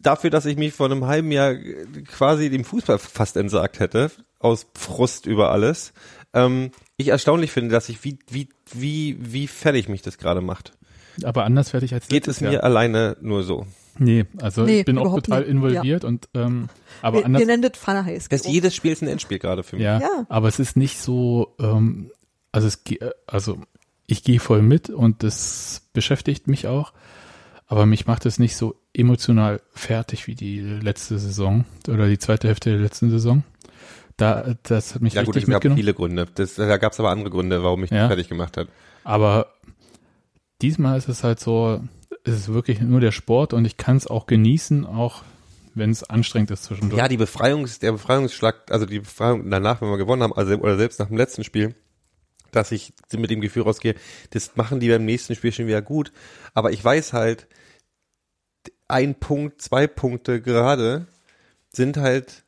[0.02, 1.56] dafür, dass ich mich vor einem halben Jahr
[2.08, 5.94] quasi dem Fußball fast entsagt hätte, aus Frust über alles,
[6.34, 10.74] ähm, ich erstaunlich finde, dass ich wie, wie, wie, wie fertig mich das gerade macht.
[11.24, 12.64] Aber anders fertig als Geht es mir Jahr.
[12.64, 13.66] alleine nur so?
[13.98, 15.50] Nee, also Nee, ich bin auch total nicht.
[15.50, 16.68] involviert und ähm,
[17.02, 17.40] aber wir, anders.
[17.40, 18.28] wir nennen das Pfanne heiß.
[18.30, 19.84] Das jedes Spiel ist ein Endspiel gerade für mich.
[19.86, 20.26] Ja, Ja.
[20.30, 22.12] aber es ist nicht so, ähm,
[22.52, 22.82] also es
[23.28, 23.58] also
[24.08, 26.94] ich gehe voll mit und das beschäftigt mich auch,
[27.68, 32.48] aber mich macht es nicht so emotional fertig wie die letzte Saison oder die zweite
[32.48, 33.44] Hälfte der letzten Saison.
[34.18, 35.78] Da, das hat mich Ja gut, richtig es gab mitgenommen.
[35.80, 36.26] viele Gründe.
[36.36, 38.00] Das, da gab es aber andere Gründe, warum mich Ja.
[38.02, 38.68] das fertig gemacht hat.
[39.04, 39.48] Aber
[40.62, 41.82] diesmal ist es halt so,
[42.26, 45.24] es ist wirklich nur der Sport und ich kann es auch genießen, auch
[45.76, 46.98] wenn es anstrengend ist zwischendurch.
[46.98, 50.78] Ja, die Befreiungs, der Befreiungsschlag, also die Befreiung danach, wenn wir gewonnen haben, also oder
[50.78, 51.76] selbst nach dem letzten Spiel,
[52.52, 53.96] dass ich mit dem Gefühl rausgehe,
[54.32, 56.12] das machen die beim nächsten Spiel schon wieder gut.
[56.54, 57.48] Aber ich weiß halt,
[58.88, 61.08] ein Punkt, zwei Punkte gerade
[61.70, 62.45] sind halt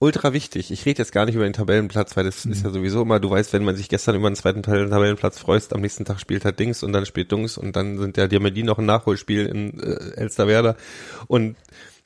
[0.00, 0.70] ultra wichtig.
[0.72, 3.30] Ich rede jetzt gar nicht über den Tabellenplatz, weil das ist ja sowieso immer, du
[3.30, 6.58] weißt, wenn man sich gestern über den zweiten Tabellenplatz freust, am nächsten Tag spielt halt
[6.58, 9.78] Dings und dann spielt Dungs und dann sind ja die die noch ein Nachholspiel in
[9.78, 10.76] äh, Elsterwerda
[11.28, 11.56] und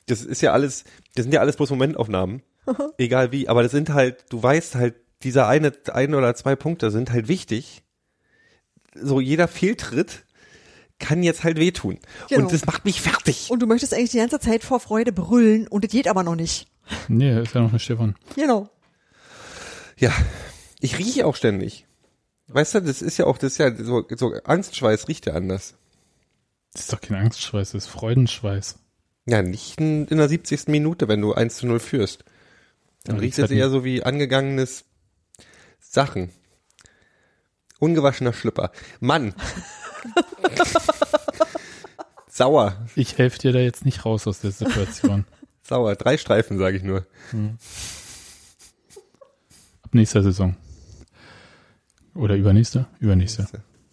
[0.07, 0.83] das ist ja alles,
[1.15, 2.43] das sind ja alles bloß Momentaufnahmen,
[2.97, 6.91] egal wie, aber das sind halt, du weißt halt, dieser eine, ein oder zwei Punkte
[6.91, 7.81] sind halt wichtig.
[8.93, 10.25] So jeder Fehltritt
[10.99, 11.99] kann jetzt halt wehtun.
[12.29, 12.43] Genau.
[12.43, 13.49] Und das macht mich fertig.
[13.49, 16.35] Und du möchtest eigentlich die ganze Zeit vor Freude brüllen und es geht aber noch
[16.35, 16.67] nicht.
[17.07, 18.15] Nee, ist ja noch eine Stefan.
[18.35, 18.69] Genau.
[19.97, 20.11] Ja,
[20.79, 21.85] ich rieche auch ständig.
[22.47, 25.75] Weißt du, das ist ja auch, das ist ja so, so Angstschweiß riecht ja anders.
[26.73, 28.77] Das ist doch kein Angstschweiß, das ist Freudenschweiß.
[29.25, 30.67] Ja, nicht in, in der 70.
[30.67, 32.23] Minute, wenn du 1 zu 0 führst.
[33.03, 34.85] Dann Ja, riecht es eher so wie angegangenes
[35.79, 36.29] Sachen.
[37.79, 38.71] Ungewaschener Schlüpper.
[38.99, 39.33] Mann.
[42.27, 42.85] Sauer.
[42.95, 45.25] Ich helfe dir da jetzt nicht raus aus der Situation.
[45.67, 45.95] Sauer.
[45.95, 47.05] Drei Streifen, sage ich nur.
[49.81, 50.55] Ab nächster Saison.
[52.13, 52.85] Oder übernächste?
[52.99, 53.47] Übernächste.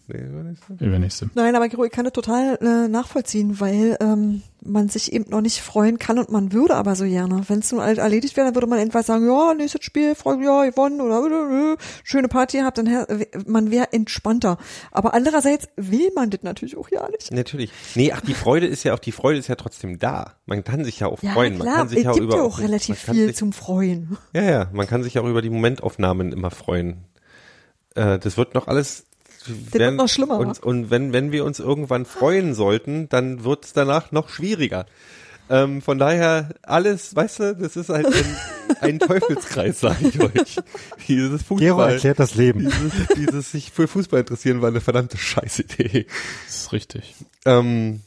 [0.07, 0.19] Nee,
[0.67, 0.85] so.
[0.85, 1.29] Übernächste.
[1.33, 5.61] Nein, aber ich kann das total äh, nachvollziehen, weil ähm, man sich eben noch nicht
[5.61, 7.43] freuen kann und man würde aber so gerne.
[7.47, 10.43] Wenn es nun halt erledigt wäre, dann würde man entweder sagen, ja, nächstes Spiel, Freude,
[10.43, 13.05] ja, gewonnen oder äh, äh, schöne Party gehabt, dann
[13.47, 14.57] man wäre entspannter.
[14.91, 17.31] Aber andererseits will man das natürlich auch ja nicht.
[17.31, 17.71] Natürlich.
[17.95, 20.33] Nee, ach, die Freude ist ja auch, die Freude ist ja trotzdem da.
[20.45, 21.57] Man kann sich ja auch Ja, freuen.
[21.57, 23.37] man klar, kann sich es ja auch gibt über ja auch relativ man viel sich,
[23.37, 24.17] zum Freuen.
[24.33, 27.05] Ja, ja, man kann sich auch über die Momentaufnahmen immer freuen.
[27.95, 29.05] Äh, das wird noch alles.
[29.47, 30.37] Wird noch schlimmer.
[30.37, 34.85] Und, und wenn, wenn wir uns irgendwann freuen sollten, dann wird es danach noch schwieriger.
[35.49, 38.37] Ähm, von daher alles, weißt du, das ist halt ein,
[38.79, 40.57] ein Teufelskreis, sage ich euch.
[41.07, 42.59] Dieses Gero Fußball, erklärt das Leben.
[42.59, 46.07] dieses, dieses sich für Fußball interessieren war eine verdammte Scheißidee.
[46.45, 47.15] Das ist richtig.
[47.45, 48.01] Ähm,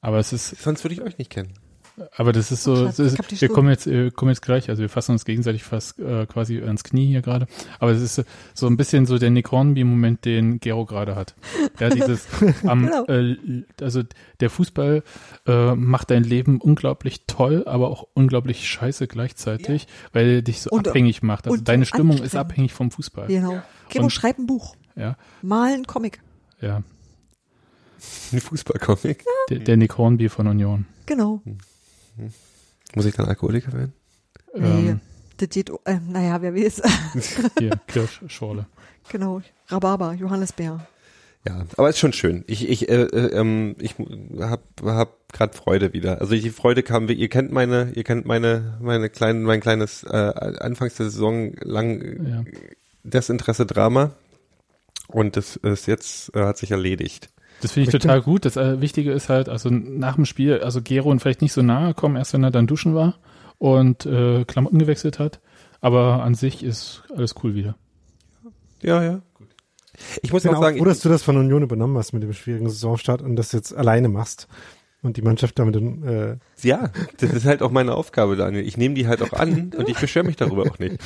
[0.00, 1.54] Aber es ist, sonst würde ich euch nicht kennen.
[2.16, 4.80] Aber das ist so, Schatz, das ist, wir kommen jetzt, wir kommen jetzt gleich, also
[4.80, 7.46] wir fassen uns gegenseitig fast äh, quasi ans Knie hier gerade.
[7.78, 8.24] Aber es ist
[8.54, 11.34] so ein bisschen so der Nick Hornby-Moment, den Gero gerade hat.
[11.78, 12.26] Ja, dieses,
[12.66, 13.04] am, Genau.
[13.06, 13.36] äh,
[13.80, 14.02] also
[14.40, 15.02] der Fußball
[15.46, 20.70] äh, macht dein Leben unglaublich toll, aber auch unglaublich scheiße gleichzeitig, weil er dich so
[20.70, 21.46] Und- abhängig macht.
[21.46, 23.26] Also deine Stimmung ist abhängig vom Fußball.
[23.28, 23.60] Genau.
[23.90, 24.76] Gero, Und- schreib ein Buch.
[24.96, 26.20] Ja, Mal ein Comic.
[26.60, 26.82] ja.
[28.32, 29.24] Ein Fußballcomic.
[29.48, 30.86] Der, der Nick Hornby von Union.
[31.06, 31.40] Genau.
[32.94, 33.92] Muss ich dann Alkoholiker werden?
[34.54, 35.00] Nee, Ähm,
[35.38, 36.82] das geht, äh, naja, wer weiß.
[37.58, 38.66] hier, Kirschschorle.
[39.08, 39.40] genau.
[39.68, 40.86] Rhabarber, Johannisbeer.
[41.46, 42.44] Ja, aber ist schon schön.
[42.46, 43.96] Ich ich äh, äh, ähm, ich
[44.38, 46.20] hab hab gerade Freude wieder.
[46.20, 47.08] Also die Freude kam.
[47.08, 50.08] Ihr kennt meine, ihr kennt meine meine kleinen mein kleines äh,
[50.60, 52.44] Anfangs der Saison lang äh, Ja.
[53.02, 54.12] Desinteresse Drama
[55.08, 57.30] und das ist jetzt äh, hat sich erledigt.
[57.62, 58.02] Das finde ich Richtig.
[58.02, 58.44] total gut.
[58.44, 61.62] Das äh, Wichtige ist halt, also nach dem Spiel, also Gero und vielleicht nicht so
[61.62, 63.14] nahe kommen, erst wenn er dann duschen war
[63.58, 65.40] und äh, Klamotten gewechselt hat.
[65.80, 67.76] Aber an sich ist alles cool wieder.
[68.82, 69.22] Ja, ja.
[70.22, 72.24] Ich muss Ich bin auch sagen, froh, dass du das von Union übernommen hast mit
[72.24, 74.48] dem schwierigen Saisonstart und das jetzt alleine machst
[75.02, 78.66] und die Mannschaft damit äh, ja, das ist halt auch meine Aufgabe, Daniel.
[78.66, 80.98] Ich nehme die halt auch an und ich beschwere mich darüber auch nicht.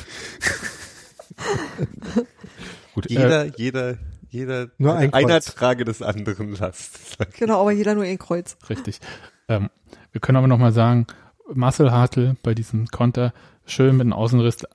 [2.95, 3.99] Gut, Jeder, äh, jeder,
[4.29, 5.55] jeder, Nur ein einer Kreuz.
[5.55, 7.19] trage des anderen Last.
[7.39, 8.57] Genau, aber jeder nur ein Kreuz.
[8.69, 9.01] richtig.
[9.49, 9.71] Ähm,
[10.13, 11.07] wir können aber nochmal sagen,
[11.53, 13.33] Marcel Hartl bei diesem Konter
[13.67, 14.67] schön mit einem Außenriss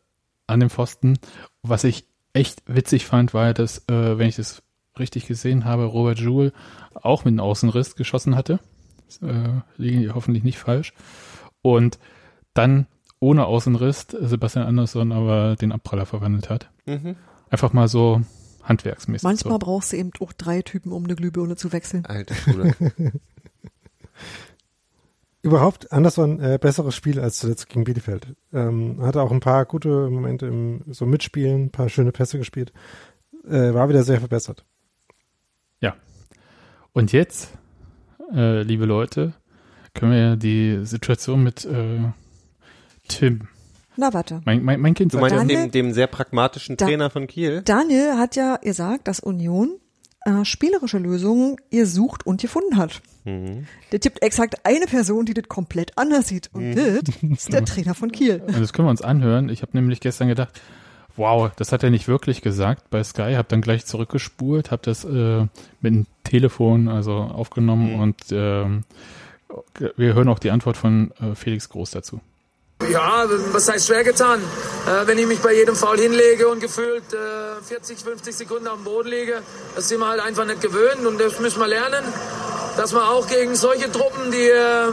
[0.47, 1.17] an dem Pfosten.
[1.63, 4.63] Was ich echt witzig fand, war, dass, äh, wenn ich das
[4.97, 6.53] richtig gesehen habe, Robert Joule
[6.93, 8.59] auch mit einem Außenriss geschossen hatte.
[9.21, 10.93] Äh, liege hoffentlich nicht falsch.
[11.61, 11.99] Und
[12.53, 12.87] dann
[13.19, 16.69] ohne Außenriss Sebastian Andersson aber den Abpraller verwandelt hat.
[16.85, 17.15] Mhm.
[17.49, 18.21] Einfach mal so
[18.63, 19.23] handwerksmäßig.
[19.23, 19.59] Manchmal so.
[19.59, 22.05] brauchst du eben auch drei Typen, um eine Glühbirne zu wechseln.
[22.05, 22.73] Alter Bruder.
[25.41, 28.35] überhaupt Anderson äh, besseres Spiel als zuletzt gegen Bielefeld.
[28.53, 32.71] Ähm, hatte auch ein paar gute Momente im so Mitspielen, ein paar schöne Pässe gespielt.
[33.47, 34.65] Äh, war wieder sehr verbessert.
[36.93, 37.53] Und jetzt,
[38.33, 39.33] äh, liebe Leute,
[39.93, 41.99] können wir ja die Situation mit äh,
[43.07, 43.47] Tim.
[43.97, 44.41] Na, warte.
[44.45, 47.27] Mein, mein, mein Kind Du sagt, meinst Daniel- dem, dem sehr pragmatischen Da- Trainer von
[47.27, 47.61] Kiel?
[47.63, 49.71] Daniel hat ja gesagt, dass Union
[50.25, 53.01] äh, spielerische Lösungen ihr sucht und gefunden hat.
[53.25, 53.65] Mhm.
[53.91, 56.49] Der tippt exakt eine Person, die das komplett anders sieht.
[56.53, 58.41] Und das ist der Trainer von Kiel.
[58.47, 59.49] Also das können wir uns anhören.
[59.49, 60.61] Ich habe nämlich gestern gedacht,
[61.17, 63.33] wow, das hat er nicht wirklich gesagt bei Sky.
[63.35, 65.41] Habe dann gleich zurückgespult, habe das äh,
[65.81, 68.83] mit dem Telefon also aufgenommen und ähm,
[69.97, 72.21] wir hören auch die Antwort von äh, Felix Groß dazu.
[72.89, 74.41] Ja, was heißt schwer getan?
[74.41, 78.83] Äh, wenn ich mich bei jedem Foul hinlege und gefühlt äh, 40, 50 Sekunden am
[78.83, 79.41] Boden liege,
[79.75, 82.03] das sind wir halt einfach nicht gewöhnt und das müssen wir lernen,
[82.77, 84.91] dass man auch gegen solche Truppen, die äh,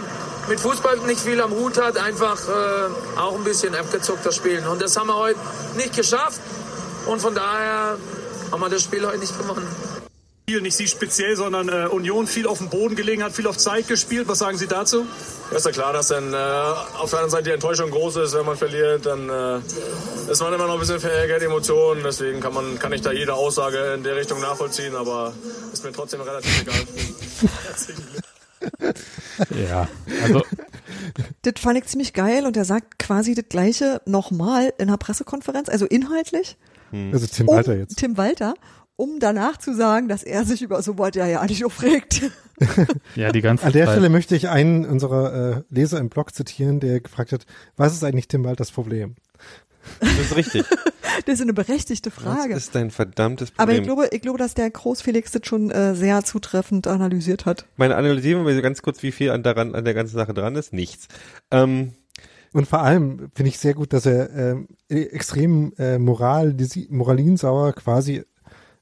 [0.49, 4.67] mit Fußball nicht viel am Hut hat, einfach äh, auch ein bisschen abgezuckter spielen.
[4.69, 5.39] Und das haben wir heute
[5.77, 6.41] nicht geschafft
[7.07, 7.97] und von daher
[8.53, 9.67] haben wir das Spiel heute nicht gewonnen.
[10.49, 13.59] Spiel, nicht Sie speziell, sondern äh, Union viel auf dem Boden gelegen hat, viel auf
[13.59, 14.29] Zeit gespielt.
[14.29, 15.05] Was sagen Sie dazu?
[15.51, 18.33] Ja, ist ja klar, dass dann äh, auf der anderen Seite die Enttäuschung groß ist,
[18.33, 19.59] wenn man verliert, dann äh,
[20.33, 22.03] ist man immer noch ein bisschen verärgert, Emotionen.
[22.03, 25.35] Deswegen kann man kann ich da jede Aussage in der Richtung nachvollziehen, aber
[25.71, 26.81] ist mir trotzdem relativ egal.
[29.71, 29.87] Ja,
[30.25, 30.43] also
[31.43, 35.69] Das fand ich ziemlich geil und er sagt quasi das gleiche nochmal in einer Pressekonferenz,
[35.69, 36.57] also inhaltlich.
[37.13, 37.99] Also Tim um, Walter jetzt.
[37.99, 38.55] Tim Walter,
[38.99, 42.23] um danach zu sagen, dass er sich über sowas ja ja nicht aufregt.
[43.15, 43.95] ja, die ganze An der Zeit.
[43.95, 47.47] Stelle möchte ich einen unserer äh, Leser im Blog zitieren, der gefragt hat,
[47.77, 49.15] was ist eigentlich Tim Walters Problem?
[50.01, 50.65] Das ist richtig.
[51.27, 52.55] Das ist eine berechtigte Frage.
[52.55, 53.81] Das ist dein verdammtes Aber Problem.
[53.81, 57.67] ich glaube, ich glaube, dass der Groß Felix das schon äh, sehr zutreffend analysiert hat.
[57.77, 60.73] Meine analysieren wir ganz kurz, wie viel an, daran, an der ganzen Sache dran ist.
[60.73, 61.09] Nichts.
[61.51, 61.95] Ähm,
[62.53, 66.55] Und vor allem finde ich sehr gut, dass er ähm, extrem äh, moral,
[66.89, 68.23] moralinsauer quasi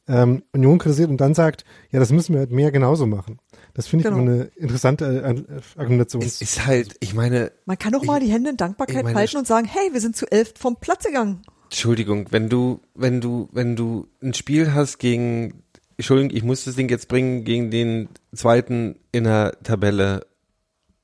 [0.08, 3.38] ähm, Union kritisiert und dann sagt, ja, das müssen wir halt mehr genauso machen.
[3.74, 4.22] Das finde ich Genau.
[4.22, 6.22] immer eine interessante äh, Argumentation.
[6.22, 9.16] es ist halt, ich meine, Man kann doch mal die Hände in Dankbarkeit ich meine,
[9.16, 11.42] halten und sagen, hey, wir sind zu elf vom Platz gegangen.
[11.64, 15.62] Entschuldigung, wenn du, wenn du, wenn du ein Spiel hast gegen,
[15.96, 20.26] Entschuldigung, ich muss das Ding jetzt bringen, gegen den zweiten in der Tabelle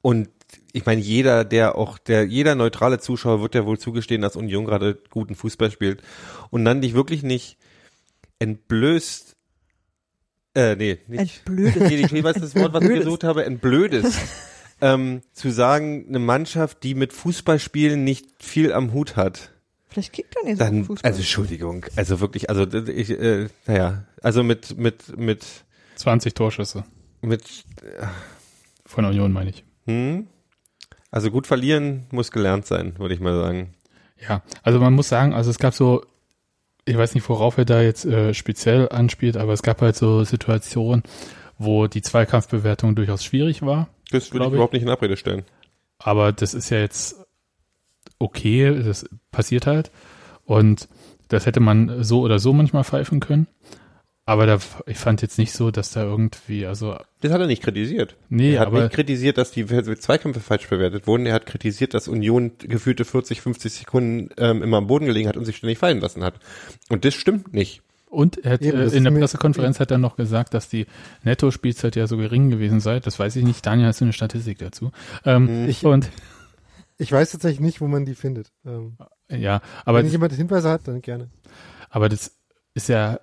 [0.01, 0.29] und
[0.75, 4.65] ich meine, jeder, der auch, der, jeder neutrale Zuschauer wird ja wohl zugestehen, dass Union
[4.65, 6.03] gerade guten Fußball spielt
[6.51, 7.59] und dann dich wirklich nicht
[8.43, 9.37] entblößt,
[10.55, 11.83] äh, nee, nicht, Entblödet.
[11.89, 14.19] nee, ich weiß das Wort, was ich gesucht habe, entblödest.
[14.81, 19.53] ähm, zu sagen, eine Mannschaft, die mit Fußballspielen nicht viel am Hut hat,
[19.93, 21.11] Vielleicht kickt er nicht so dann, Fußball.
[21.11, 25.45] also Entschuldigung, also wirklich, also ich, äh, naja, also mit, mit, mit,
[25.97, 26.85] 20 Torschüsse
[27.21, 27.45] mit,
[28.87, 29.65] von Union, meine ich.
[29.85, 30.29] hm?
[31.11, 33.75] Also gut verlieren muss gelernt sein, würde ich mal sagen.
[34.27, 36.07] Ja, also man muss sagen, also es gab so,
[36.85, 40.25] ich weiß nicht, worauf er da jetzt äh, speziell anspielt, aber es gab halt so
[40.25, 41.03] Situationen,
[41.59, 43.89] wo die Zweikampfbewertung durchaus schwierig war.
[44.11, 44.55] Das würde ich ich.
[44.55, 45.45] überhaupt nicht in Abrede stellen.
[45.99, 47.17] Aber das ist ja jetzt
[48.19, 49.91] okay, das passiert halt.
[50.45, 50.89] Und
[51.29, 53.47] das hätte man so oder so manchmal pfeifen können.
[54.25, 57.63] Aber da, ich fand jetzt nicht so, dass da irgendwie, also, Das hat er nicht
[57.63, 58.17] kritisiert.
[58.29, 61.27] nee, er hat aber nicht kritisiert, dass die Zweikämpfe falsch bewertet wurden.
[61.27, 65.37] Er hat kritisiert, dass Union gefühlte 40, 50 Sekunden ähm, immer am Boden gelegen hat
[65.37, 66.35] und sich ständig fallen lassen hat.
[66.89, 67.83] Und das stimmt nicht.
[68.07, 70.87] Und er hat, Eben, äh, in der Pressekonferenz hat er noch gesagt, dass die
[71.25, 73.01] Netto-Spielzeit ja so gering gewesen sei.
[73.01, 73.65] Das weiß ich nicht.
[73.67, 74.93] Daniel, hast du eine Statistik dazu?
[75.25, 76.11] Ähm, Ich- und
[76.99, 78.53] ich weiß tatsächlich nicht, wo man die findet.
[78.65, 78.99] Ähm,
[79.29, 81.29] ja, aber wenn das, jemand Hinweise hat, dann gerne.
[81.91, 82.33] aber das
[82.75, 83.19] ist ja,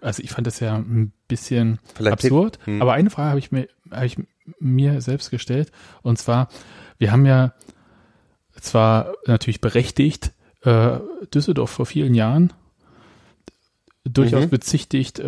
[0.00, 2.58] also ich fand das ja ein bisschen Vielleicht- absurd.
[2.64, 2.80] Hm.
[2.82, 4.16] Aber eine Frage habe ich mir, habe ich
[4.60, 5.70] mir selbst gestellt.
[6.02, 6.48] Und zwar,
[6.98, 7.52] wir haben ja
[8.60, 10.32] zwar natürlich berechtigt
[10.62, 10.98] äh,
[11.32, 12.52] Düsseldorf vor vielen Jahren
[14.04, 14.50] durchaus Mhm.
[14.50, 15.24] bezichtigt, äh,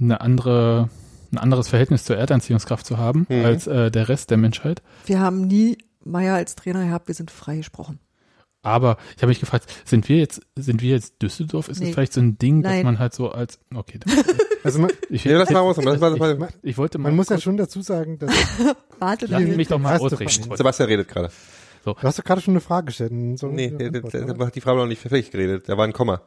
[0.00, 0.88] eine andere,
[1.32, 3.44] ein anderes Verhältnis zur Erdanziehungskraft zu haben Mhm.
[3.44, 4.82] als äh, der Rest der Menschheit.
[5.06, 7.98] Wir haben nie Meier als Trainer gehabt, wir sind freigesprochen.
[8.64, 11.68] Aber ich habe mich gefragt, sind wir jetzt, sind wir jetzt Düsseldorf?
[11.68, 11.86] Ist Nee.
[11.86, 12.84] das vielleicht so ein Ding, dass Nein.
[12.84, 14.00] man halt so als, okay,
[14.64, 17.58] Also man, ich, Ja, lass mal man, lass, ich wollte mal, man muss ja schon
[17.58, 18.30] dazu sagen, dass
[18.98, 20.56] Warte, lass mich doch mal ausreden.
[20.56, 21.30] Sebastian redet gerade.
[21.84, 23.12] du hast doch gerade schon eine Frage gestellt.
[23.12, 24.00] dann soll Nee, ich der, der,
[24.34, 25.68] der hat die Frage noch nicht fertig geredet.
[25.68, 26.22] Da war ein Komma.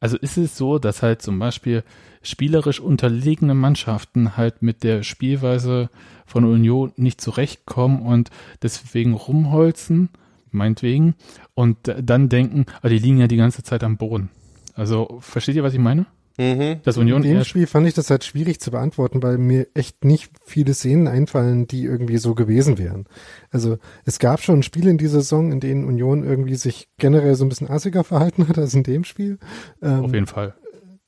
[0.00, 1.82] Also ist es so, dass halt zum Beispiel
[2.22, 5.90] spielerisch unterlegene Mannschaften halt mit der Spielweise
[6.26, 8.30] von Union nicht zurechtkommen und
[8.62, 10.10] deswegen rumholzen,
[10.56, 11.14] meinetwegen,
[11.54, 14.30] und dann denken, ah, die liegen ja die ganze Zeit am Boden.
[14.74, 16.06] Also versteht ihr, was ich meine?
[16.38, 16.82] Mhm.
[16.82, 20.04] Dass Union In dem Spiel fand ich das halt schwierig zu beantworten, weil mir echt
[20.04, 23.06] nicht viele Szenen einfallen, die irgendwie so gewesen wären.
[23.50, 27.44] Also es gab schon Spiele in dieser Saison, in denen Union irgendwie sich generell so
[27.44, 29.38] ein bisschen assiger verhalten hat als in dem Spiel.
[29.80, 30.54] Ähm, auf jeden Fall.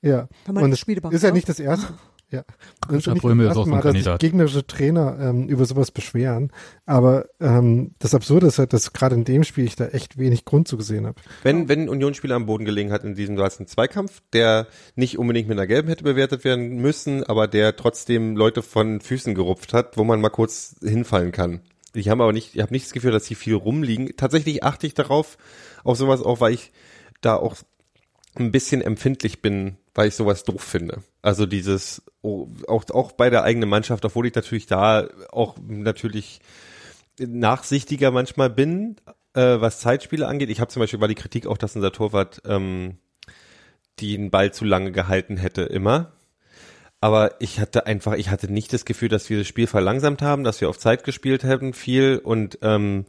[0.01, 0.28] Ja.
[0.46, 1.92] Und es ist ja nicht das erste.
[2.31, 2.45] Ja.
[2.87, 4.20] Grisha nicht Brömel das ist auch so ein Mal, dass sich Kandidat.
[4.20, 6.53] gegnerische Trainer ähm, über sowas beschweren.
[6.85, 10.45] Aber ähm, das Absurde ist halt, dass gerade in dem Spiel ich da echt wenig
[10.45, 11.20] Grund zu gesehen habe.
[11.43, 14.66] Wenn, wenn ein Unionsspieler am Boden gelegen hat in diesem, du hast einen Zweikampf, der
[14.95, 19.35] nicht unbedingt mit einer gelben hätte bewertet werden müssen, aber der trotzdem Leute von Füßen
[19.35, 21.61] gerupft hat, wo man mal kurz hinfallen kann.
[21.95, 24.11] Ich habe aber nicht, ich habe nicht das Gefühl, dass sie viel rumliegen.
[24.16, 25.39] Tatsächlich achte ich darauf,
[25.83, 26.72] auf sowas auch, weil ich
[27.22, 27.57] da auch
[28.41, 31.03] ein bisschen empfindlich bin, weil ich sowas doof finde.
[31.22, 36.41] Also dieses, oh, auch, auch bei der eigenen Mannschaft, obwohl ich natürlich da auch natürlich
[37.18, 38.97] nachsichtiger manchmal bin,
[39.34, 40.51] äh, was Zeitspiele angeht.
[40.51, 42.99] Ich habe zum Beispiel war die Kritik auch, dass unser Torwart ähm,
[44.01, 46.12] den Ball zu lange gehalten hätte, immer.
[47.01, 50.43] Aber ich hatte einfach, ich hatte nicht das Gefühl, dass wir das Spiel verlangsamt haben,
[50.43, 53.05] dass wir auf Zeit gespielt haben viel und ähm,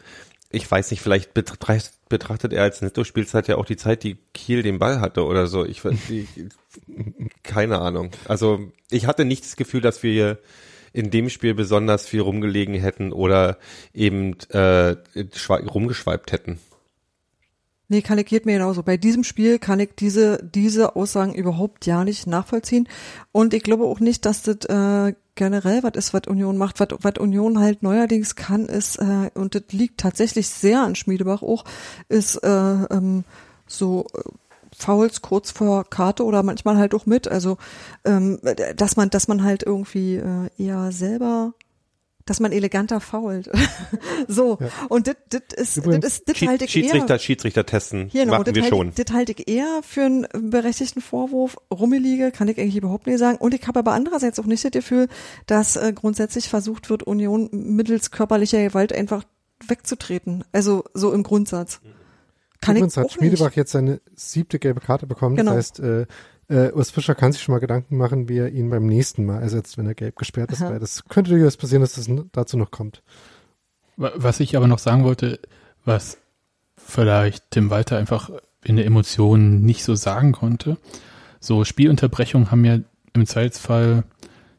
[0.51, 4.63] ich weiß nicht, vielleicht betracht, betrachtet er als Netto-Spielzeit ja auch die Zeit, die Kiel
[4.63, 5.63] den Ball hatte oder so.
[5.63, 6.27] Ich, ich
[7.43, 8.11] keine Ahnung.
[8.25, 10.39] Also ich hatte nicht das Gefühl, dass wir
[10.91, 13.59] in dem Spiel besonders viel rumgelegen hätten oder
[13.93, 14.95] eben äh,
[15.47, 16.59] rumgeschweibt hätten.
[17.91, 18.83] Nee, kann ich geht mir genauso.
[18.83, 22.87] Bei diesem Spiel kann ich diese, diese Aussagen überhaupt ja nicht nachvollziehen.
[23.31, 26.79] Und ich glaube auch nicht, dass das äh, generell was ist, was Union macht.
[26.79, 31.41] Was, was Union halt neuerdings kann, ist, äh, und das liegt tatsächlich sehr an Schmiedebach
[31.41, 31.63] auch,
[32.09, 33.23] ist äh, ähm,
[33.65, 34.19] so äh,
[34.77, 37.27] Fouls kurz vor Karte oder manchmal halt auch mit.
[37.29, 37.57] Also
[38.03, 38.39] ähm,
[38.75, 41.53] dass man, dass man halt irgendwie äh, eher selber
[42.29, 43.49] dass man eleganter fault.
[44.27, 44.59] so.
[44.87, 45.15] Und das
[45.55, 47.19] ist, das ist, das halte ich Schiedsrichter, eher.
[47.19, 48.89] Schiedsrichter testen Genau, machen das wir halte schon.
[48.89, 51.57] ich, das halte ich eher für einen berechtigten Vorwurf.
[51.73, 53.39] Rummelige kann ich eigentlich überhaupt nicht sagen.
[53.39, 55.07] Und ich habe aber andererseits auch nicht das Gefühl,
[55.47, 59.23] dass äh, grundsätzlich versucht wird, Union mittels körperlicher Gewalt einfach
[59.65, 60.43] wegzutreten.
[60.51, 61.81] Also so im Grundsatz.
[62.61, 65.35] Kann Übrigens ich hat auch Schmiedebach jetzt seine siebte gelbe Karte bekommen.
[65.35, 65.55] Genau.
[65.55, 66.05] Das heißt, äh,
[66.49, 69.41] äh, Urs Fischer kann sich schon mal Gedanken machen, wie er ihn beim nächsten Mal
[69.41, 70.61] ersetzt, wenn er gelb gesperrt ist.
[70.61, 70.71] Aha.
[70.71, 73.01] Weil das könnte durchaus passieren, dass das dazu noch kommt.
[73.97, 75.39] Wa- Was ich aber noch sagen wollte,
[75.85, 76.17] was
[76.77, 78.31] vielleicht Tim Walter einfach
[78.63, 80.77] in der Emotion nicht so sagen konnte,
[81.39, 82.79] so Spielunterbrechungen haben ja
[83.13, 84.03] im Zweifelsfall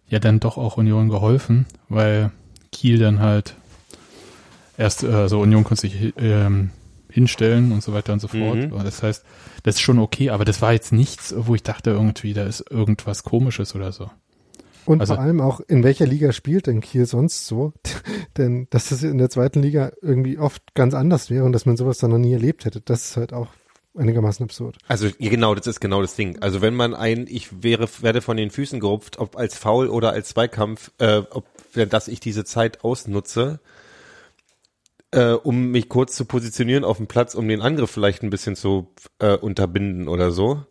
[0.09, 2.31] ja dann doch auch Union geholfen, weil
[2.73, 3.55] Kiel dann halt
[4.77, 6.71] erst, äh, so Union konnte sich ähm,
[7.11, 8.57] hinstellen und so weiter und so fort.
[8.57, 8.71] Mhm.
[8.85, 9.25] Das heißt,
[9.63, 12.65] das ist schon okay, aber das war jetzt nichts, wo ich dachte irgendwie, da ist
[12.71, 14.11] irgendwas komisches oder so.
[14.87, 17.73] Und Also- vor allem auch, in welcher Liga spielt denn Kiel sonst so?
[18.37, 21.77] denn dass das in der zweiten Liga irgendwie oft ganz anders wäre und dass man
[21.77, 23.49] sowas dann noch nie erlebt hätte, das ist halt auch
[23.97, 24.79] einigermaßen absurd.
[24.89, 26.39] Also genau, das ist genau das Ding.
[26.41, 30.13] Also wenn man ein, ich wäre, werde von den Füßen gerupft, ob als Foul oder
[30.13, 31.45] als Zweikampf, äh, ob,
[31.75, 33.61] dass ich diese Zeit ausnutze,
[35.13, 38.57] äh, um mich kurz zu positionieren auf dem Platz, um den Angriff vielleicht ein bisschen
[38.57, 38.89] zu
[39.19, 40.65] äh, unterbinden oder so.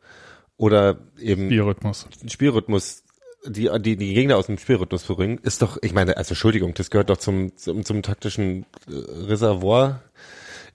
[0.58, 2.08] Oder eben Spielrhythmus.
[2.28, 3.04] Spielrhythmus,
[3.46, 6.74] die, die, die Gegner aus dem Spielrhythmus zu bringen, ist doch, ich meine, also Entschuldigung,
[6.74, 8.94] das gehört doch zum, zum, zum taktischen äh,
[9.28, 10.02] Reservoir.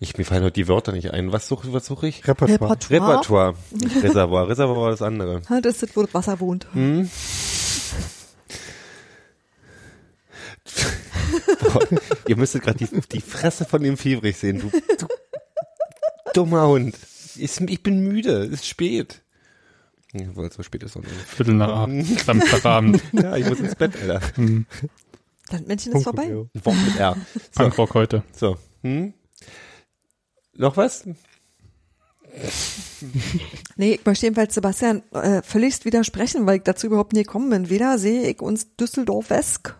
[0.00, 1.32] Ich, mir fallen heute die Wörter nicht ein.
[1.32, 2.26] Was suche was such ich?
[2.26, 2.72] Repertoire.
[2.72, 3.12] Repertoire.
[3.12, 3.54] Repertoire.
[3.70, 4.48] Nicht Reservoir.
[4.48, 5.42] Reservoir war das andere.
[5.62, 6.66] Das ist, wo das Wasser wohnt.
[6.72, 7.08] Hm?
[12.28, 14.60] Ihr müsstet gerade die, die Fresse von dem Fiebrich sehen.
[14.60, 15.06] Du, du
[16.34, 16.96] dummer Hund.
[17.36, 18.44] Ich, ich bin müde.
[18.44, 19.22] Es ist spät.
[20.14, 21.16] Obwohl, so spät ist es noch nicht.
[21.26, 21.88] Viertel nach
[22.24, 24.20] Samstagabend, Ja, ich muss ins Bett, Alter.
[25.50, 26.32] Das Männchen ist vorbei.
[26.32, 27.16] Wort mit R.
[27.34, 28.22] So, Punkrock heute.
[28.32, 28.56] so.
[28.82, 29.12] Hm?
[30.56, 31.04] Noch was?
[33.76, 37.70] Nee, ich möchte jedenfalls Sebastian äh, völligst widersprechen, weil ich dazu überhaupt nie gekommen bin.
[37.70, 39.74] Weder sehe ich uns Düsseldorf-esk,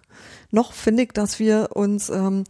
[0.55, 2.44] noch finde ich, dass wir uns ähm,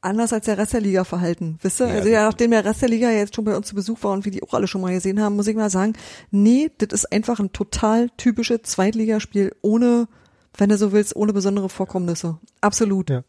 [0.00, 1.58] anders als der Rest der Liga verhalten.
[1.62, 1.88] Wisst ihr?
[1.88, 1.94] Ja.
[1.94, 4.24] Also ja, nachdem der Rest der Liga jetzt schon bei uns zu Besuch war und
[4.24, 5.94] wir die auch alle schon mal gesehen haben, muss ich mal sagen,
[6.30, 10.08] nee, das ist einfach ein total typisches Zweitligaspiel ohne,
[10.56, 12.38] wenn du so willst, ohne besondere Vorkommnisse.
[12.60, 13.10] Absolut.
[13.10, 13.24] Ja.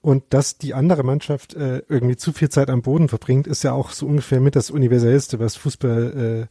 [0.00, 3.72] Und dass die andere Mannschaft äh, irgendwie zu viel Zeit am Boden verbringt, ist ja
[3.72, 6.46] auch so ungefähr mit das Universellste, was Fußballbeobachter äh,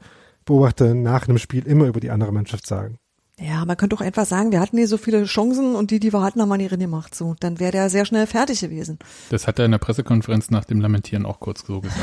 [0.46, 2.98] Beobachter nach einem Spiel immer über die andere Mannschaft sagen.
[3.40, 6.14] Ja, man könnte doch einfach sagen, wir hatten hier so viele Chancen und die, die
[6.14, 7.16] wir hatten, haben wir nie gemacht.
[7.16, 9.00] So, dann wäre der sehr schnell fertig gewesen.
[9.30, 12.00] Das hat er in der Pressekonferenz nach dem Lamentieren auch kurz so gesagt.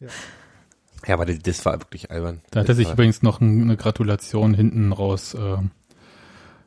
[1.06, 2.42] Ja, aber das war wirklich albern.
[2.52, 5.56] Da hat er sich war- übrigens noch ein- eine Gratulation hinten raus äh,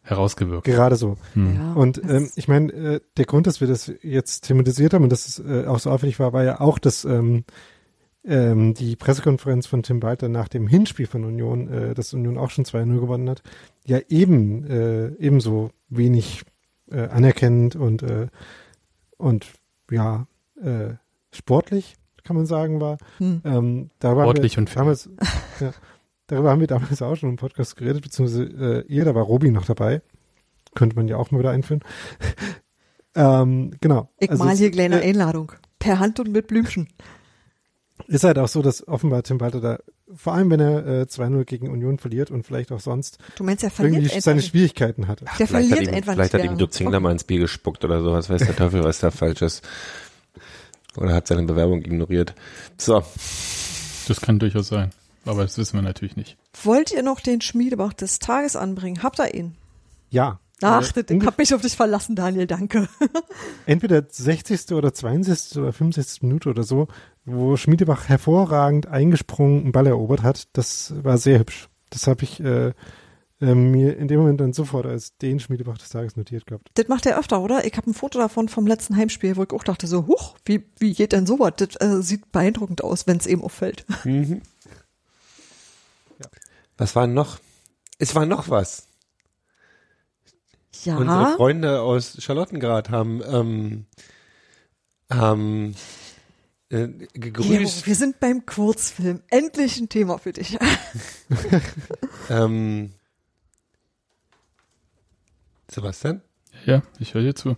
[0.04, 0.66] herausgewirkt.
[0.66, 1.18] Gerade so.
[1.34, 1.56] Hm.
[1.56, 5.10] Ja, Und ähm, ich meine, äh, der Grund, dass wir das jetzt thematisiert haben und
[5.12, 7.46] dass es äh, auch so auffällig war, war ja auch, dass ähm,
[8.26, 12.50] ähm, die Pressekonferenz von Tim Walter nach dem Hinspiel von Union, äh, das Union auch
[12.50, 13.44] schon 2-0 gewonnen hat,
[13.86, 16.44] ja eben äh, ebenso wenig
[16.92, 18.28] äh, anerkennend und äh,
[19.18, 19.48] und
[19.90, 20.28] ja
[20.62, 20.94] äh,
[21.32, 21.96] sportlich
[22.26, 22.98] kann man sagen war.
[23.20, 23.42] Hm.
[23.46, 24.82] Ähm, Sportlich wir, und fair.
[24.82, 25.10] damals,
[25.62, 25.72] ja,
[26.28, 29.52] darüber haben wir damals auch schon im Podcast geredet, beziehungsweise äh, ihr, da war Robi
[29.52, 30.02] noch dabei.
[30.74, 31.82] Könnte man ja auch mal wieder einführen.
[33.16, 34.10] ähm, genau.
[34.20, 35.54] Ich Also mal hier kleine äh, Einladung.
[35.80, 36.88] Per Hand und mit Blümchen.
[38.08, 39.80] Ist halt auch so, dass offenbar Tim Walter da,
[40.16, 43.64] vor allem wenn er äh, 2-0 gegen Union verliert und vielleicht auch sonst, Du meinst,
[43.64, 44.42] er verliert irgendwie seine.
[44.42, 45.26] Schwierigkeiten hatte.
[45.40, 46.58] Der vielleicht verliert hat ihm, vielleicht hat ihm.
[46.58, 49.68] Dutzingler mal ins Bier gespuckt oder sowas, weiß der Teufel, was da falsch ist.
[50.98, 52.36] Oder hat seine Bewerbung ignoriert.
[52.78, 53.04] So,
[54.08, 54.92] Das kann durchaus sein.
[55.26, 56.38] Aber das wissen wir natürlich nicht.
[56.64, 59.02] Wollt ihr noch den Schmiedebach des Tages anbringen?
[59.02, 59.56] Habt ihr ihn?
[60.12, 60.40] Ja.
[60.62, 62.88] Ach, Äh, ich hab mich auf dich verlassen, Daniel, danke.
[63.66, 64.72] entweder 60.
[64.72, 65.58] oder 62.
[65.58, 66.24] oder 65.
[66.24, 66.88] Minute oder so,
[67.26, 70.48] wo Schmiedebach hervorragend eingesprungen einen Ball erobert hat.
[70.54, 71.70] Das war sehr hübsch.
[71.90, 72.74] Das habe ich äh,
[73.42, 76.70] äh, mir in dem Moment dann sofort als den Schmiedebach des Tages notiert gehabt.
[76.76, 77.66] Das macht er öfter, oder?
[77.66, 80.64] Ich habe ein Foto davon vom letzten Heimspiel, wo ich auch dachte so, huch, wie,
[80.80, 81.54] wie geht denn sowas?
[81.58, 83.86] Das äh, sieht beeindruckend aus, wenn es eben auffällt.
[86.78, 87.40] was war noch?
[88.00, 88.88] Es war noch was.
[90.84, 93.86] Ja, Unsere Freunde aus Charlottengrad haben, ähm,
[95.10, 95.76] haben
[96.70, 97.88] äh, Gero, gegrüßt.
[97.88, 99.22] wir sind beim Kurzfilm.
[99.30, 100.58] Endlich ein Thema für dich.
[102.30, 102.92] Ähm,
[105.70, 106.22] Sebastian?
[106.66, 107.56] Ja, ich höre dir zu.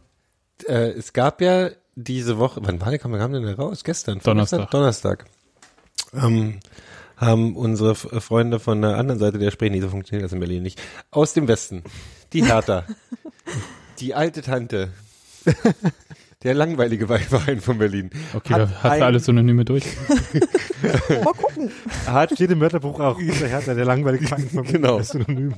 [0.65, 3.83] äh, es gab ja diese Woche, wann war der, kam kam denn der raus?
[3.83, 4.19] Gestern?
[4.19, 4.69] Donnerstag.
[4.71, 5.25] Donnerstag.
[6.13, 6.59] Ähm,
[7.17, 10.39] haben unsere äh, Freunde von der anderen Seite der Spree, nee, so funktioniert das in
[10.39, 10.79] Berlin nicht,
[11.11, 11.83] aus dem Westen,
[12.33, 12.85] die Hertha,
[13.99, 14.91] die alte Tante,
[16.43, 19.83] der langweilige Verein von Berlin, Okay, Hat da hat ein- wir alle Synonyme durch.
[21.09, 21.71] Mal gucken.
[22.05, 24.99] hat Steht im Wörterbuch auch, der Hertha, der langweilige Verein von Genau.
[24.99, 25.55] das Synonym.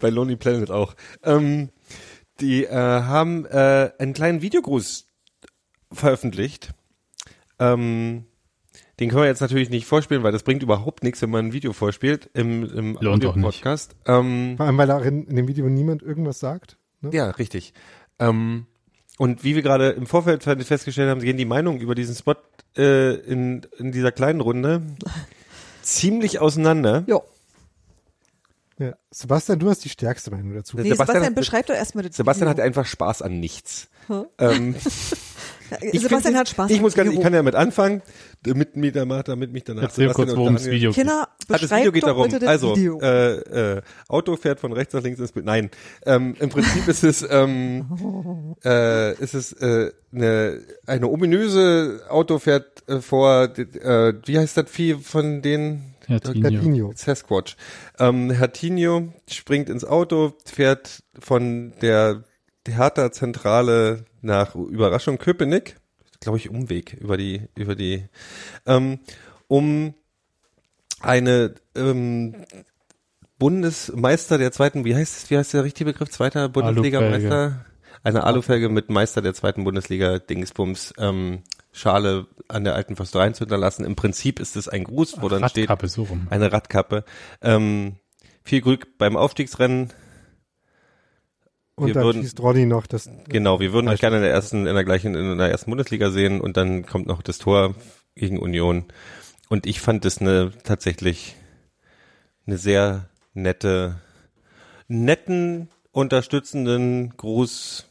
[0.00, 0.94] bei Lonely Planet auch.
[1.22, 1.70] Ähm,
[2.40, 5.06] die äh, haben äh, einen kleinen Videogruß
[5.92, 6.72] veröffentlicht.
[7.58, 8.25] Ähm,
[8.98, 11.52] den können wir jetzt natürlich nicht vorspielen, weil das bringt überhaupt nichts, wenn man ein
[11.52, 13.44] Video vorspielt im, im Lohnt auch nicht.
[13.44, 13.94] Audio-Podcast.
[14.06, 16.78] Ähm, Vor allem, weil auch in, in dem Video niemand irgendwas sagt.
[17.02, 17.10] Ne?
[17.12, 17.74] ja, richtig.
[18.18, 18.66] Ähm,
[19.18, 22.36] und wie wir gerade im Vorfeld festgestellt haben, gehen die Meinungen über diesen Spot
[22.76, 24.82] äh, in, in dieser kleinen Runde
[25.82, 27.04] ziemlich auseinander.
[27.06, 27.22] Jo.
[28.78, 28.94] Ja.
[29.10, 30.76] Sebastian, du hast die stärkste Meinung dazu.
[30.76, 32.50] Nee, Sebastian Sebastian, hat- beschreib doch erstmal das Sebastian Video.
[32.50, 33.88] hatte einfach Spaß an nichts.
[34.08, 34.26] Hm?
[34.38, 34.74] Ähm,
[35.80, 36.70] Ich Sebastian find- hat Spaß.
[36.70, 38.02] Ich muss ganz, ich kann ja mit anfangen,
[38.42, 40.98] damit mir damit, damit mich danach Erzähl kurz, und worum Daniel- Video geht.
[41.00, 42.30] Kinder, Ah, das Video geht doch darum.
[42.30, 43.00] das Also, Video.
[43.00, 45.46] äh, äh, Auto fährt von rechts nach links ins Bild.
[45.46, 45.70] Nein,
[46.04, 52.88] ähm, im Prinzip ist es, ähm, äh, ist es äh, eine, eine ominöse Auto fährt
[52.88, 55.94] äh, vor, äh, wie heißt das Vieh von denen?
[56.06, 56.42] Herr Tinio.
[56.42, 56.92] Gardinio.
[56.94, 57.56] Sasquatch.
[57.98, 62.22] Ähm, Herr Tinio springt ins Auto, fährt von der
[62.68, 65.76] Hertha-Zentrale nach Überraschung Köpenick,
[66.20, 68.04] glaube ich Umweg über die über die,
[68.66, 69.00] ähm,
[69.48, 69.94] um
[71.00, 72.44] eine ähm,
[73.38, 77.64] Bundesmeister der zweiten, wie heißt es, wie heißt der richtige Begriff, zweiter Bundesliga-Meister?
[78.02, 83.40] Eine Alufelge mit Meister der zweiten Bundesliga Dingsbums ähm, Schale an der alten Försterei zu
[83.40, 83.84] hinterlassen.
[83.84, 86.26] Im Prinzip ist es ein Gruß, wo dann steht Radkappe, so rum.
[86.30, 87.04] eine Radkappe.
[87.42, 87.96] Ähm,
[88.44, 89.92] viel Glück beim Aufstiegsrennen.
[91.76, 93.08] Und Wir dann würden- schießt Ronny noch das.
[93.28, 96.10] Genau, wir würden euch gerne in der ersten, in der gleichen, in der ersten Bundesliga
[96.10, 97.74] sehen und dann kommt noch das Tor
[98.14, 98.86] gegen Union.
[99.50, 101.36] Und ich fand das eine tatsächlich
[102.46, 104.00] eine sehr nette,
[104.88, 107.86] netten, unterstützenden Gruß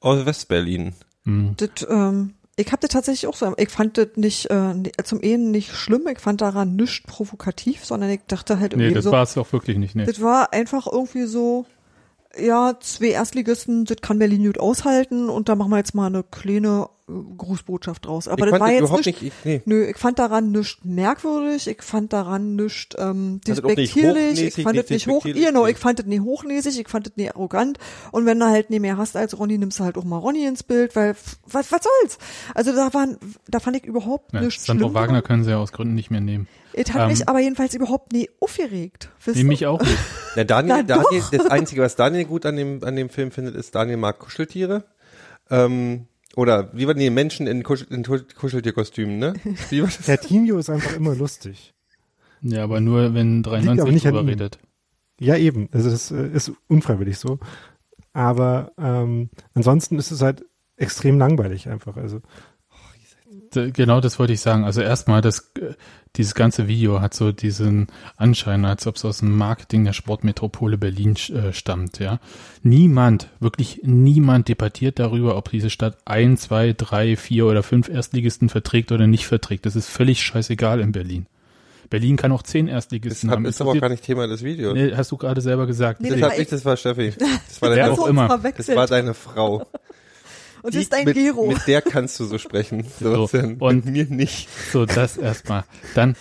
[0.00, 0.92] aus Westberlin.
[1.24, 1.54] Hm.
[1.56, 4.74] Das, ähm, ich hab das tatsächlich auch so, ich fand das nicht, äh,
[5.04, 8.94] zum einen nicht schlimm, ich fand daran nichts provokativ, sondern ich dachte halt Nee, irgendwie
[8.96, 9.94] das so, war es auch wirklich nicht.
[9.96, 10.04] Nee.
[10.04, 11.66] das war einfach irgendwie so,
[12.40, 16.22] ja, zwei Erstligisten, das kann Berlin gut aushalten und da machen wir jetzt mal eine
[16.22, 18.28] kleine äh, Grußbotschaft draus.
[18.28, 19.62] Aber ich das war jetzt überhaupt nicht, nicht, ich, nee.
[19.64, 24.58] Nö, ich fand daran nichts merkwürdig, ich fand daran nichts ähm, auch nicht despektierlich, hochnäsig,
[24.58, 25.70] ich fand nicht das nicht hoch, despektierlich, genau, nee.
[25.72, 27.78] ich fand das nicht hochnäsig, ich fand das nicht arrogant
[28.12, 30.44] und wenn du halt nicht mehr hast als Ronny, nimmst du halt auch mal Ronny
[30.46, 32.18] ins Bild, weil f- was, was soll's?
[32.54, 33.16] Also da waren,
[33.48, 34.94] da fand ich überhaupt Ja, nichts Sandro.
[34.94, 36.48] Wagner können sie ja aus Gründen nicht mehr nehmen.
[36.76, 39.08] Es hat Ähm, mich aber jedenfalls überhaupt nie aufgeregt.
[39.24, 39.96] Wisst Nee, mich auch nicht.
[40.36, 41.30] Na, Daniel, Na Daniel, doch.
[41.30, 44.84] das Einzige, was Daniel gut an dem, an dem Film findet, ist, Daniel mag Kuscheltiere.
[45.50, 46.06] Ähm,
[46.36, 49.34] oder wie war die Menschen in, Kuschel, in Kusch- Kuscheltierkostümen, ne?
[49.70, 50.08] Wie war das?
[50.08, 51.72] Herr Tinio ist einfach immer lustig.
[52.40, 54.58] Ja, aber nur, wenn Liegt aber 93 nicht drüber redet.
[55.20, 55.68] Ja, eben.
[55.72, 57.38] Also das ist unfreiwillig so.
[58.12, 60.44] Aber ähm, ansonsten ist es halt
[60.76, 61.96] extrem langweilig einfach.
[61.96, 62.20] Also
[63.54, 64.64] Genau das wollte ich sagen.
[64.64, 65.52] Also erstmal, das,
[66.16, 70.78] dieses ganze Video hat so diesen Anschein, als ob es aus dem Marketing der Sportmetropole
[70.78, 72.20] Berlin äh, stammt, ja.
[72.62, 78.48] Niemand, wirklich niemand debattiert darüber, ob diese Stadt ein, zwei, drei, vier oder fünf Erstligisten
[78.48, 79.66] verträgt oder nicht verträgt.
[79.66, 81.26] Das ist völlig scheißegal in Berlin.
[81.90, 83.44] Berlin kann auch zehn Das Erstligisten hab, haben.
[83.46, 84.74] ist aber auch gar nicht Thema des Videos.
[84.74, 86.00] nee, hast du gerade selber gesagt.
[86.00, 87.12] Nee, das, das hat war nicht, das war Steffi.
[87.18, 88.26] Das war, deine, auch immer.
[88.26, 88.68] verwechselt.
[88.68, 89.66] das war deine Frau.
[90.64, 91.46] Und Die- ist dein mit, Gero.
[91.46, 92.84] Mit der kannst du so sprechen.
[92.98, 93.56] Sebastian.
[93.58, 94.48] und- mit mir nicht.
[94.72, 95.62] So, das erstmal.
[95.94, 96.16] Dann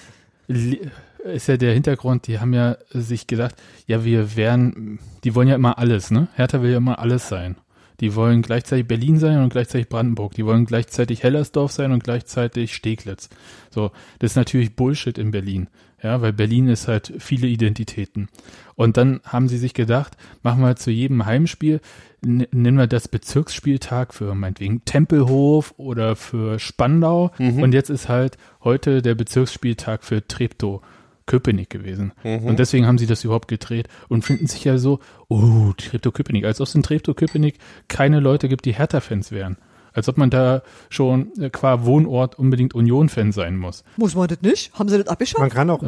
[0.47, 3.55] ist ja der Hintergrund, die haben ja sich gedacht,
[3.87, 6.27] ja, wir wären, die wollen ja immer alles, ne?
[6.35, 7.55] Hertha will ja immer alles sein.
[7.99, 10.33] Die wollen gleichzeitig Berlin sein und gleichzeitig Brandenburg.
[10.33, 13.29] Die wollen gleichzeitig Hellersdorf sein und gleichzeitig Steglitz.
[13.69, 15.69] So, das ist natürlich Bullshit in Berlin.
[16.03, 18.27] Ja, weil Berlin ist halt viele Identitäten.
[18.75, 21.79] Und dann haben sie sich gedacht, machen wir zu jedem Heimspiel,
[22.23, 27.31] n- nennen wir das Bezirksspieltag für meinetwegen Tempelhof oder für Spandau.
[27.63, 30.81] Und jetzt ist halt heute der Bezirksspieltag für Treptow.
[31.25, 32.11] Köpenick gewesen.
[32.49, 34.99] Und deswegen haben sie das überhaupt gedreht und finden sich ja so,
[35.29, 39.55] oh, Treptow-Köpenick, als ob es in Treptow-Köpenick keine Leute gibt, die Hertha-Fans wären.
[39.93, 43.83] Als ob man da schon äh, qua Wohnort unbedingt Union-Fan sein muss.
[43.97, 44.73] Muss man das nicht?
[44.77, 45.51] Haben sie das Man abgeschafft?
[45.53, 45.83] kann auch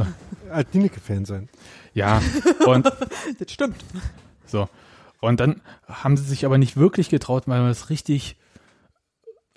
[0.52, 1.50] Altinike-Fan sein.
[1.94, 2.22] Ja,
[2.68, 2.86] und
[3.40, 3.78] Das stimmt.
[4.46, 4.68] so.
[5.22, 8.38] Und dann haben sie sich aber nicht wirklich getraut, weil man das richtig,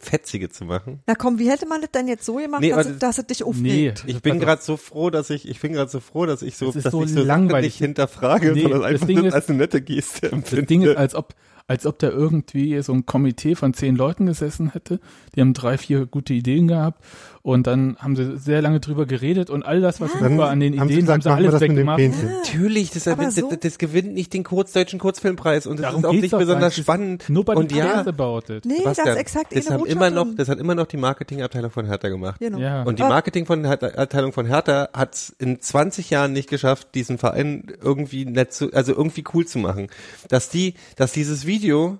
[0.00, 1.02] Fetzige zu machen.
[1.08, 3.26] Na komm, wie hätte man das denn jetzt so gemacht, Nee, dass, es- dass es
[3.26, 3.44] dich nee,
[3.90, 4.04] aufregt?
[4.06, 6.66] Ich bin gerade so froh, dass ich, ich bin gerade so froh, dass ich so,
[6.66, 7.72] Das ist dass so ich so langweilig.
[7.72, 10.62] nicht hinterfrage, Nee, sondern das einfach Ding das ist- als eine nette Geste empfinde.
[10.62, 11.34] Das Ding ist, als ob,
[11.68, 14.98] als ob da irgendwie so ein Komitee von zehn Leuten gesessen hätte.
[15.36, 17.04] Die haben drei, vier gute Ideen gehabt
[17.42, 20.60] und dann haben sie sehr lange drüber geredet und all das, was gut war an
[20.60, 22.00] den haben sie Ideen, haben gesagt, sie alles das weggemacht.
[22.00, 22.26] Fähnchen.
[22.44, 26.00] Natürlich, das, das, so- das, das gewinnt nicht den kurz, deutschen Kurzfilmpreis und das Darum
[26.00, 26.84] ist auch nicht besonders nicht.
[26.84, 27.24] spannend.
[27.28, 28.64] Nobody und ja, about it.
[28.64, 31.70] Nee, das Sebastian, ist exakt das haben immer noch, das hat immer noch die Marketingabteilung
[31.70, 32.38] von Hertha gemacht.
[32.40, 32.58] Genau.
[32.58, 32.82] Ja.
[32.82, 33.08] Und die Ah.
[33.08, 37.64] Marketing von Hertha, Abteilung von Hertha hat es in 20 Jahren nicht geschafft, diesen Verein
[37.82, 39.88] irgendwie nett zu, also irgendwie cool zu machen.
[40.28, 41.98] Dass die, dass dieses Video,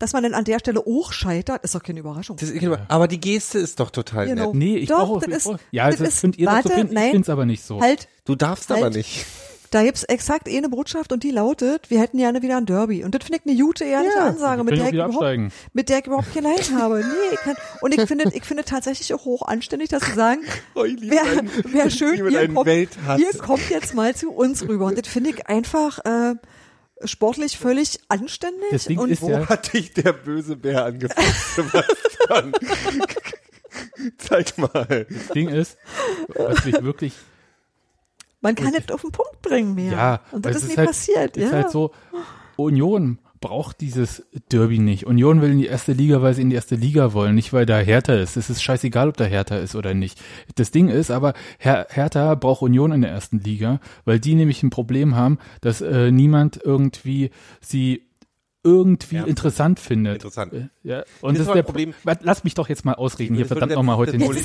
[0.00, 2.36] Dass man dann an der Stelle auch scheitert, ist doch keine Überraschung.
[2.38, 2.50] das,
[2.88, 4.46] aber die Geste ist doch total Genau.
[4.46, 4.54] nett.
[4.56, 6.86] Nee, ich Doch, brauche das ist- Ja, das das, ist- findet ihr so warte, finden,
[6.88, 7.10] ich nein.
[7.12, 7.80] finde es aber nicht so.
[7.80, 8.80] Halt, Du darfst Halt.
[8.82, 9.24] aber nicht.
[9.72, 13.04] da gibt's exakt eine Botschaft und die lautet, wir hätten gerne wieder ein Derby.
[13.04, 15.52] Und das finde ich eine gute, ehrliche Ja, Ansage, mit der, ich überhaupt, absteigen.
[15.74, 16.98] mit der ich überhaupt kein Leid habe.
[17.00, 20.40] Nee, ich kann, und ich finde, ich finde tatsächlich auch hoch anständig, dass sie sagen,
[20.74, 21.22] Oh, ich wer,
[21.64, 24.86] wer ich schön, ihr kommt, ihr kommt jetzt mal zu uns rüber.
[24.86, 26.34] Und das finde ich einfach äh,
[27.04, 28.70] sportlich völlig anständig.
[28.70, 30.92] Das Ding und ist Wo ja- hat dich der böse Bär
[31.54, 32.52] Sebastian?
[34.18, 35.06] Zeig mal.
[35.08, 35.78] Das Ding ist,
[36.28, 37.14] was mich wirklich
[38.42, 39.92] man kann nicht auf den Punkt bringen mehr.
[39.92, 41.36] Ja, und das es ist nie halt, passiert.
[41.36, 41.58] Ist ja.
[41.58, 41.92] halt so,
[42.56, 45.06] Union braucht dieses Derby nicht.
[45.06, 47.66] Union will in die erste Liga, weil sie in die erste Liga wollen, nicht weil
[47.66, 48.36] da Hertha ist.
[48.36, 50.20] Es ist scheißegal, ob da Hertha ist oder nicht.
[50.56, 54.62] Das Ding ist aber, Her Hertha braucht Union in der ersten Liga, weil die nämlich
[54.62, 57.30] ein Problem haben, dass äh, niemand irgendwie
[57.60, 58.09] sie
[58.62, 59.24] irgendwie Ja.
[59.24, 60.14] interessant findet.
[60.16, 60.52] Interessant.
[60.52, 61.92] Äh, Ja, und Das das, ist der Problem.
[61.92, 62.18] Problem.
[62.22, 64.44] Lass mich doch jetzt mal ausreden hier, verdammt nochmal heute das nicht.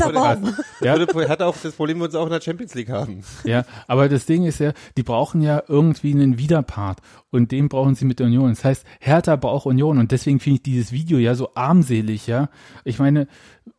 [0.82, 0.98] Ja.
[1.30, 3.22] Hat auch das Problem, wir uns auch in der Champions League haben.
[3.44, 7.00] Ja, aber das Ding ist ja, die brauchen ja irgendwie einen Widerpart
[7.32, 8.50] und den brauchen sie mit der Union.
[8.50, 12.50] Das heißt, Hertha braucht Union und deswegen finde ich dieses Video ja so armselig, ja.
[12.84, 13.28] Ich meine,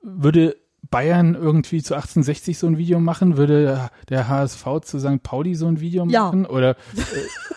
[0.02, 0.56] würde
[0.90, 3.36] Bayern irgendwie zu 1860 so ein Video machen?
[3.36, 5.22] Würde der HSV zu St.
[5.22, 6.24] Pauli so ein Video Ja.
[6.26, 6.46] machen?
[6.46, 6.76] Oder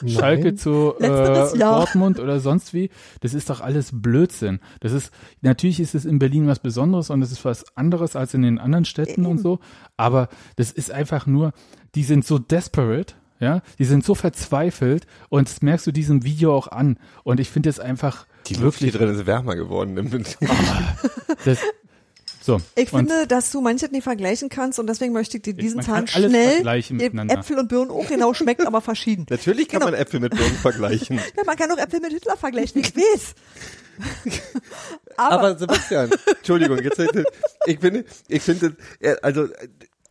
[0.03, 1.75] äh, Schalke zu äh, ja.
[1.77, 2.89] Dortmund oder sonst wie?
[3.21, 4.59] Das ist doch alles Blödsinn.
[4.79, 5.11] Das ist,
[5.41, 8.59] natürlich ist es in Berlin was Besonderes und es ist was anderes als in den
[8.59, 9.59] anderen Städten und so.
[9.97, 11.53] Aber das ist einfach nur,
[11.95, 16.55] die sind so desperate, ja, die sind so verzweifelt und das merkst du diesem Video
[16.55, 16.97] auch an.
[17.23, 19.95] Und ich finde es einfach Die Luft hier wirklich, drin ist wärmer geworden.
[21.45, 21.59] das,
[22.41, 22.59] so.
[22.75, 26.07] Ich finde, dass du manches nicht vergleichen kannst und deswegen möchte ich dir diesen Zahn
[26.07, 26.65] schnell.
[27.29, 29.25] Äpfel und Birnen auch genau schmeckt, aber verschieden.
[29.29, 29.91] Natürlich kann Genau.
[29.91, 31.19] man Äpfel mit Birnen vergleichen.
[31.37, 33.35] Ja, man kann auch Äpfel mit Hitler vergleichen, ich weiß.
[35.17, 36.99] aber, Aber Sebastian, Entschuldigung, jetzt
[37.65, 39.47] ich finde, ich finde, äh, also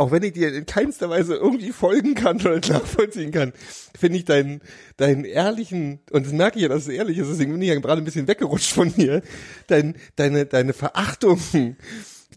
[0.01, 3.53] auch wenn ich dir in keinster Weise irgendwie folgen kann oder nachvollziehen kann,
[3.99, 4.61] finde ich deinen,
[4.97, 7.75] deinen ehrlichen, und das merke ich ja, dass es ehrlich ist, deswegen bin ich ja
[7.81, 9.23] gerade ein bisschen weggerutscht von dir,
[9.67, 11.41] dein, deine, deine Verachtung,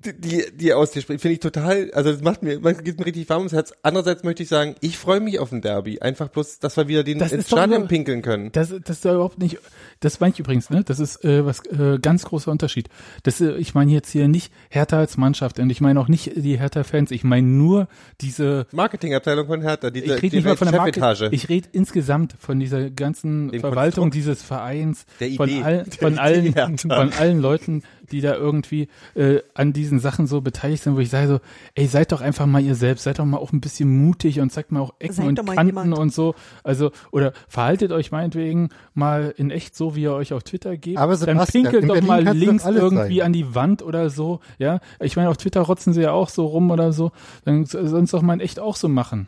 [0.04, 3.00] die, die, die aus dir spricht, finde ich total, also das macht mir, man geht
[3.00, 3.74] mir richtig warm ums Herz.
[3.84, 7.04] Andererseits möchte ich sagen, ich freue mich auf ein Derby, einfach bloß, dass wir wieder
[7.04, 8.52] den Das ins Stadion nur- pinkeln können.
[8.52, 9.58] Das, das ist ja überhaupt nicht,
[10.00, 10.84] das meine ich übrigens, ne?
[10.84, 12.90] Das ist äh, was äh, ganz großer Unterschied.
[13.24, 16.32] Das, äh, ich meine jetzt hier nicht Hertha als Mannschaft und ich meine auch nicht
[16.36, 17.88] die Hertha-Fans, ich meine nur
[18.22, 21.30] diese Marketingabteilung von Hertha, diese, ich rede die nicht mal von der Marke, Chefetage.
[21.32, 24.16] ich rede insgesamt von dieser ganzen Dem Verwaltung Konstrukt.
[24.16, 25.64] dieses Vereins, Der von, Idee.
[25.64, 30.42] all, Der von allen, von allen Leuten, die da irgendwie äh, an diesen Sachen so
[30.42, 31.40] beteiligt sind, wo ich sage so,
[31.76, 34.52] ey, seid doch einfach mal ihr selbst, seid doch mal auch ein bisschen mutig und
[34.52, 35.98] zeigt mal auch Ecken Seid und Kanten jemand.
[35.98, 36.36] und so.
[36.64, 40.98] Also, oder verhaltet euch meinetwegen mal in echt so, wie ihr euch auf Twitter gebt.
[40.98, 43.26] Aber Dann Sebastian, pinkelt in doch mal links irgendwie sein.
[43.26, 44.80] an die Wand oder so, ja.
[45.00, 47.12] Ich meine, auf Twitter rotzen sie ja auch so rum oder so.
[47.46, 49.28] Dann sollen es doch mal in echt auch so machen.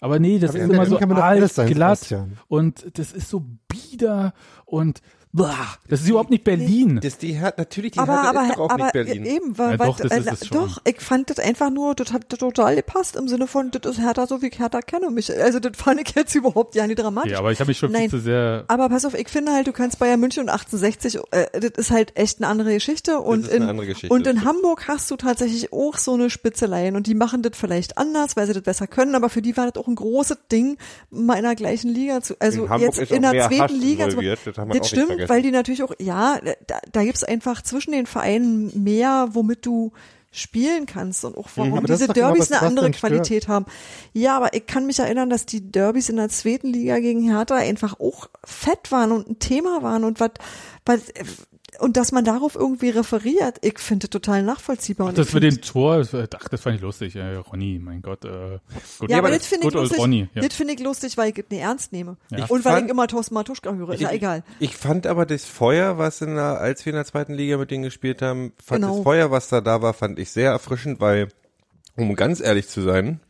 [0.00, 2.36] Aber nee, das Aber ist immer so alt, alles sein, glatt Sebastian.
[2.48, 4.34] und das ist so bieder
[4.66, 5.00] und
[5.36, 7.00] das ist überhaupt nicht Berlin.
[7.02, 9.24] Das die Her natürlich die aber, aber, ist doch auch aber nicht Berlin.
[9.24, 10.58] eben, weil, Ja, weil doch, das ist äh, es schon.
[10.58, 14.00] doch, ich fand das einfach nur, das hat total gepasst im Sinne von, das ist
[14.00, 15.32] Hertha so wie ich Hertha kenne mich.
[15.36, 17.32] Also das fand ich jetzt überhaupt ja nicht dramatisch.
[17.32, 18.02] Ja, aber ich habe mich schon Nein.
[18.02, 21.20] viel zu sehr Aber pass auf, ich finde halt, du kannst Bayern München und 1860,
[21.32, 23.18] äh, das ist halt echt eine andere Geschichte.
[23.18, 24.44] Und ist eine in, andere Geschichte, und in.
[24.44, 28.46] Hamburg hast du tatsächlich auch so eine Spitzeleien und die machen das vielleicht anders, weil
[28.46, 30.76] sie das besser können, aber für die war das auch ein großes Ding,
[31.10, 33.82] mal in der gleichen Liga zu, also jetzt ist in auch der mehr zweiten Hass
[33.82, 35.34] Liga zu, das haben wir auch das nicht stimmt, vergessen.
[35.34, 39.92] weil die natürlich auch, ja, da, da gibt's einfach zwischen den Vereinen mehr, womit du
[40.30, 41.78] spielen kannst und auch warum Mhm.
[41.78, 42.90] Aber diese genau, Derbys was eine andere.
[42.90, 43.66] Qualität haben.
[44.12, 47.54] Ja, aber ich kann mich erinnern, dass die Derbys in der zweiten Liga gegen Hertha
[47.54, 50.30] einfach auch fett waren und ein Thema waren und was,
[50.84, 51.00] was
[51.84, 55.08] und dass man darauf irgendwie referiert, ich finde total nachvollziehbar.
[55.08, 57.14] Und Das mit find- dem Tor, ach, das fand ich lustig.
[57.14, 58.24] Äh, Ronny, mein Gott.
[58.24, 58.58] Äh,
[58.98, 59.98] gut, ja, aber das finde ich lustig.
[59.98, 60.42] Ronny, ja.
[60.42, 62.16] Das finde ich lustig, weil ich es nicht ernst nehme.
[62.30, 62.46] Ja.
[62.46, 63.90] Und weil fand- ich immer Thorsten Matuschka höre.
[63.94, 64.42] Ist ja egal.
[64.58, 67.70] Ich fand aber das Feuer, was in der, als wir in der zweiten Liga mit
[67.70, 68.94] denen gespielt haben, fand Genau.
[68.96, 71.28] das Feuer, was da da war, fand ich sehr erfrischend, weil,
[71.96, 73.20] um ganz ehrlich zu sein,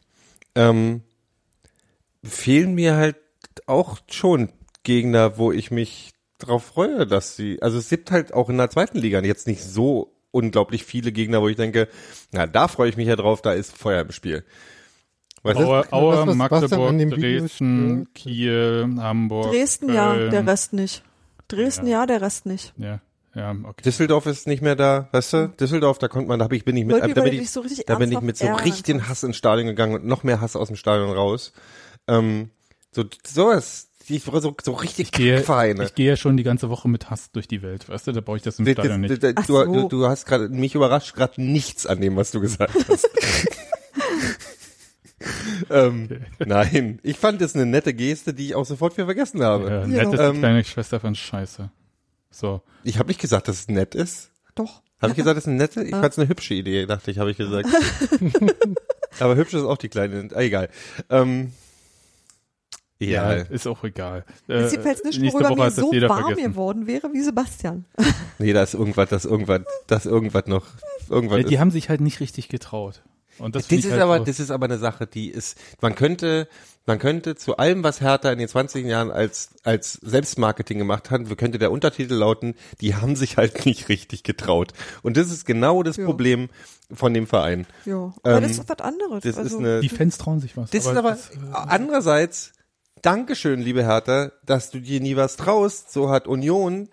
[0.54, 1.02] ähm,
[2.22, 3.16] fehlen mir halt
[3.66, 4.48] auch schon
[4.82, 6.13] Gegner, wo ich mich
[6.44, 9.62] drauf freue, dass sie, also es gibt halt auch in der zweiten Liga jetzt nicht
[9.62, 11.88] so unglaublich viele Gegner, wo ich denke,
[12.32, 14.44] na, da freue ich mich ja drauf, da ist Feuer im Spiel.
[15.44, 15.64] Weißt du?
[15.64, 18.08] Aue, was, Aue was Sebastian Magdeburg, Video Dresden?
[18.14, 19.52] Kiel, Hamburg.
[19.52, 20.30] Dresden ja, Köln.
[20.30, 21.04] der Rest nicht.
[21.48, 22.72] Dresden ja, der Rest nicht.
[22.78, 23.00] Ja,
[23.34, 23.82] ja, okay.
[23.84, 25.48] Düsseldorf ist nicht mehr da, weißt du?
[25.48, 27.60] Düsseldorf, da konnte man, da hab ich, bin ich mit, Irgendwie, da bin ich, so
[27.60, 29.06] richtig da bin ich mit so richtigen.
[29.08, 31.52] Hass ins Stadion gegangen und noch mehr Hass aus dem Stadion raus.
[32.08, 32.50] Ähm,
[32.92, 35.84] so, sowas, die, so, so richtig Ich gehe, Kackvereine.
[35.84, 38.20] ich gehe ja schon die ganze Woche mit Hass durch die Welt, weißt du, da
[38.20, 39.22] brauche ich das im Das- das- Stadion nicht.
[39.22, 39.64] das- Du, so.
[39.64, 43.08] du, du hast gerade, mich überrascht gerade nichts an dem, was du gesagt hast.
[45.70, 49.68] ähm, nein, ich fand das eine nette Geste, die ich auch sofort wieder vergessen habe.
[49.68, 49.86] Ja, Ja.
[49.86, 51.70] nett ist die Ähm, kleine Schwester von Scheiße.
[52.30, 52.62] So.
[52.82, 54.30] Ich habe nicht gesagt, dass es nett ist.
[54.54, 54.82] Doch.
[55.00, 55.82] Habe ich gesagt, das ist eine nette?
[55.82, 57.68] Ich fand's eine hübsche Idee, dachte ich, habe ich gesagt.
[59.20, 60.28] Aber hübsch ist auch die kleine.
[60.34, 60.68] Ah, egal.
[61.10, 61.52] Ähm,
[63.00, 64.24] Ja, ja, ist auch egal.
[64.46, 66.52] Ist Äh, jedenfalls nicht, worüber Woche mir so jeder warm vergessen.
[66.52, 67.84] geworden wäre wie Sebastian.
[68.38, 70.64] nee, da ist irgendwas, das irgendwas, das irgendwas noch,
[71.10, 71.60] irgendwas Ja, die ist.
[71.60, 73.02] haben sich halt nicht richtig getraut.
[73.38, 75.58] Und das, Das finde ist halt aber, so, das ist aber eine Sache, die ist,
[75.80, 76.46] man könnte,
[76.86, 81.22] man könnte zu allem, was Hertha in den 20 Jahren als, als Selbstmarketing gemacht hat,
[81.36, 84.72] könnte der Untertitel lauten, die haben sich halt nicht richtig getraut.
[85.02, 86.04] Und das ist genau das Ja.
[86.04, 86.48] Problem
[86.92, 87.66] von dem Verein.
[87.86, 88.14] Ja.
[88.22, 89.24] Aber Ähm, das ist doch was anderes.
[89.24, 90.70] Das also, ist eine, die Fans trauen sich was.
[90.70, 92.52] Das ist aber das, äh, andererseits,
[93.04, 95.92] Dankeschön, liebe Hertha, dass du dir nie was traust.
[95.92, 96.88] So hat Union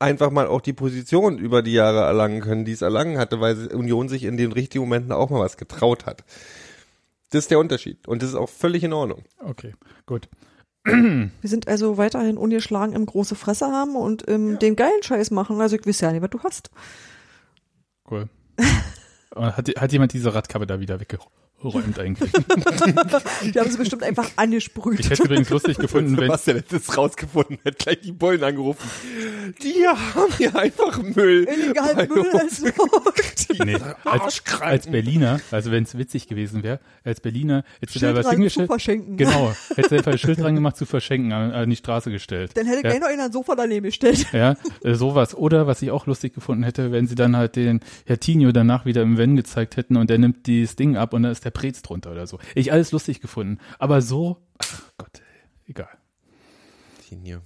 [0.00, 3.68] einfach mal auch die Position über die Jahre erlangen können, die es erlangen hatte, weil
[3.68, 6.24] Union sich in den richtigen Momenten auch mal was getraut hat.
[7.30, 8.08] Das ist der Unterschied.
[8.08, 9.22] Und das ist auch völlig in Ordnung.
[9.38, 9.74] okay,
[10.06, 10.28] gut.
[10.84, 15.60] wir sind also weiterhin ungeschlagen im große Fresse haben und ähm, den geilen Scheiß machen.
[15.60, 16.70] Also ich weiß ja nicht, was du hast.
[18.10, 18.28] Cool.
[19.36, 21.43] Hat, hat jemand diese Radkappe da wieder weggeräumt
[21.98, 22.30] eigentlich?
[23.54, 25.00] Die haben sie bestimmt einfach angesprüht.
[25.00, 28.88] Ich hätte übrigens lustig gefunden, wenn, Sebastian hätte es rausgefunden, hätte gleich die Bullen angerufen.
[29.62, 31.46] Die haben hier einfach Müll.
[31.48, 32.24] Illegal Müll
[33.64, 38.06] nee, als, als Berliner, also wenn es witzig gewesen wäre, als Berliner hättest du da
[38.06, 38.66] Schild was dran zu hingestellt.
[38.68, 39.16] verschenken.
[39.16, 42.52] Genau, hättest du einfach ein Schild dran gemacht zu verschenken, an, an die Straße gestellt.
[42.54, 44.26] Dann hätte ja, gleich noch einer ein Sofa daneben gestellt.
[44.34, 45.34] Ja, äh, sowas.
[45.34, 48.84] Oder was ich auch lustig gefunden hätte, wenn sie dann halt den Herr Tinio danach
[48.84, 51.50] wieder im Wenn gezeigt hätten und der nimmt dieses Ding ab und da ist der
[51.54, 52.38] Prez drunter oder so.
[52.54, 53.58] Ich alles lustig gefunden.
[53.78, 55.22] Aber so, ach Gott,
[55.66, 55.88] egal.
[57.08, 57.38] Tinio.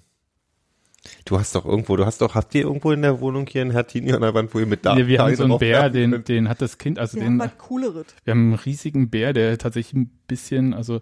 [1.24, 3.70] Du hast doch irgendwo, du hast doch, habt ihr irgendwo in der Wohnung hier einen
[3.70, 5.88] Herr Tinio an der Wand, wo ihr mit da wir, wir haben so einen Bär,
[5.90, 8.06] den, den hat das Kind, also Wir den, haben was Cooleres.
[8.24, 11.00] wir haben einen riesigen Bär, der tatsächlich ein bisschen, also äh,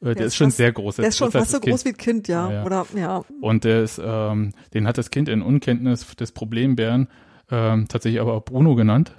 [0.00, 0.96] der, Der ist ist schon fast- sehr groß.
[0.96, 1.72] Der ist schon fast so Kind.
[1.72, 2.48] groß wie ein Kind, ja.
[2.48, 2.64] Ja, ja.
[2.64, 3.24] Oder, ja.
[3.40, 7.08] Und der ist, ähm, den hat das Kind in Unkenntnis des Problembären
[7.50, 9.12] ähm, tatsächlich aber auch Bruno genannt.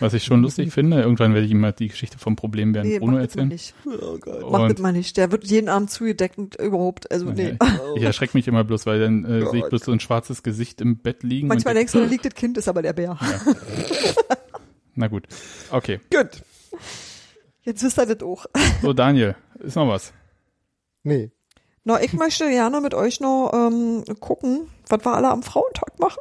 [0.00, 1.00] Was ich schon lustig finde.
[1.00, 3.48] Irgendwann werde ich ihm mal die Geschichte vom Problembären Nee, Bruno erzählen.
[3.48, 3.74] nicht.
[3.84, 4.42] Oh Gott.
[4.50, 5.16] Mach das Und mal nicht.
[5.16, 7.56] Der wird jeden Abend zugedeckt und überhaupt, also nee.
[7.96, 9.50] ich erschrecke mich immer bloß, weil dann äh, Gott.
[9.50, 11.48] sehe ich bloß so ein schwarzes Gesicht im Bett liegen.
[11.48, 13.18] Manchmal und denkst du, da liegt das Kind, ist aber der Bär.
[14.94, 15.24] Na gut.
[15.70, 16.00] Okay.
[16.10, 16.42] Gut.
[17.62, 18.46] Jetzt wisst ihr das auch.
[18.82, 20.12] So, Daniel, ist noch was?
[21.02, 21.30] Nee.
[21.84, 26.18] Na, ich möchte gerne mit euch noch ähm, gucken, was wir alle am Frauentag machen.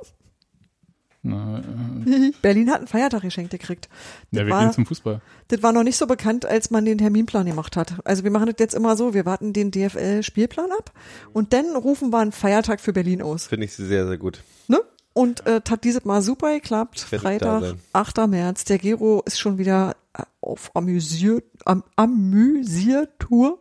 [1.27, 3.89] Na, äh, Berlin hat einen Feiertag geschenkt gekriegt.
[4.31, 5.21] ja, wir war- gehen zum Fußball.
[5.47, 7.95] Das war noch nicht so bekannt, als man den Terminplan gemacht hat.
[8.03, 10.91] Also wir machen das jetzt immer so, wir warten den DFL-Spielplan ab
[11.33, 13.47] und dann rufen wir einen Feiertag für Berlin aus.
[13.47, 14.43] Finde ich sehr, sehr gut.
[14.67, 14.79] Ne?
[15.13, 16.99] Und äh, hat dieses Mal super geklappt.
[16.99, 17.79] Freitag, sein.
[17.93, 18.27] 8.
[18.27, 18.65] März.
[18.65, 23.59] Der Gero ist schon wieder äh, auf Amüsier, am, Amüsiertour.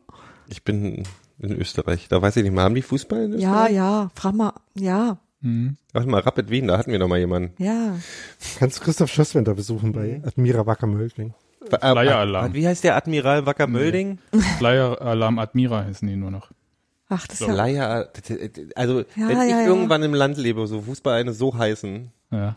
[0.48, 1.04] Ich bin
[1.38, 2.08] in Österreich.
[2.08, 3.74] Da weiß ich nicht mal, haben die Fußball in Ja, Österreich?
[3.74, 4.52] ja, frag mal.
[4.74, 5.76] Ja, Mhm.
[5.92, 7.52] Warte mal, Rapid Wien, da hatten wir noch mal jemanden.
[7.62, 7.96] ja.
[8.58, 11.34] Kannst du Christoph Schösswender besuchen bei Admira Wacker-Mölding.
[11.70, 12.54] Äh, Flyer-Alarm.
[12.54, 14.18] Wie heißt der Admiral Wacker Mölding?
[14.58, 16.50] Flyer Alarm Admira heißen die nur noch.
[17.08, 18.10] Ach, das ist ja, Flyer,
[18.74, 19.66] also Ja, wenn ich ja, ja.
[19.66, 22.10] irgendwann im Land lebe, so Fußballvereine so heißen.
[22.30, 22.56] Ja.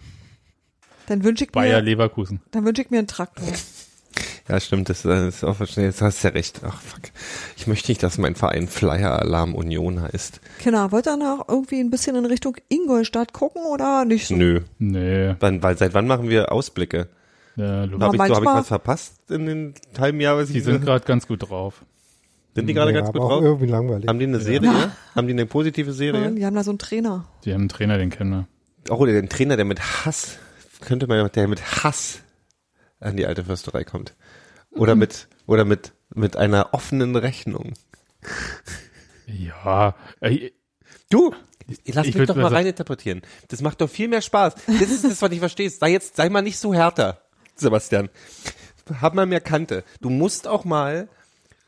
[1.07, 2.41] dann wünsche ich Bayer mir, Leverkusen.
[2.51, 3.45] dann wünsche ich mir einen Traktor.
[4.49, 5.95] Ja, stimmt, das ist auch verständlich.
[5.95, 6.61] Jetzt hast du ja recht.
[6.65, 7.01] Ach, fuck.
[7.57, 10.39] Ich möchte nicht, dass mein Verein Flyer Alarm Union heißt.
[10.59, 14.35] Kinder, wollt ihr noch irgendwie ein bisschen in Richtung Ingolstadt gucken oder nicht so?
[14.35, 14.61] Nö.
[14.79, 15.35] Nee.
[15.41, 17.09] Wann, weil seit wann machen wir Ausblicke?
[17.57, 20.37] Ja, Habe ich, so, hab ich was verpasst in den halben Jahr?
[20.37, 21.83] Was die ich sind gerade ganz gut drauf.
[22.55, 23.43] sind die gerade ja, ganz gut drauf?
[23.43, 24.07] irgendwie langweilig.
[24.07, 24.91] Haben die eine Serie?
[25.15, 26.31] Haben die eine positive Serie?
[26.31, 27.25] Die haben da so einen Trainer.
[27.43, 28.47] Die haben einen Trainer, den kennen wir.
[28.93, 30.37] Auch oder den Trainer, der mit Hass,
[30.81, 32.19] könnte man, der mit Hass
[32.99, 34.13] an die alte Försterei kommt.
[34.77, 37.73] Oder mit, oder mit, mit einer offenen Rechnung.
[39.25, 40.51] Ja, äh,
[41.09, 41.33] Du,
[41.85, 43.21] lass Ich mich doch mal reininterpretieren.
[43.47, 44.55] Das macht doch viel mehr Spaß.
[44.67, 45.69] Das ist das, was ich verstehe.
[45.69, 47.21] Sei jetzt, sei mal nicht so härter,
[47.55, 48.09] Sebastian.
[49.01, 49.83] Hab mal mehr Kante.
[50.01, 51.07] Du musst auch mal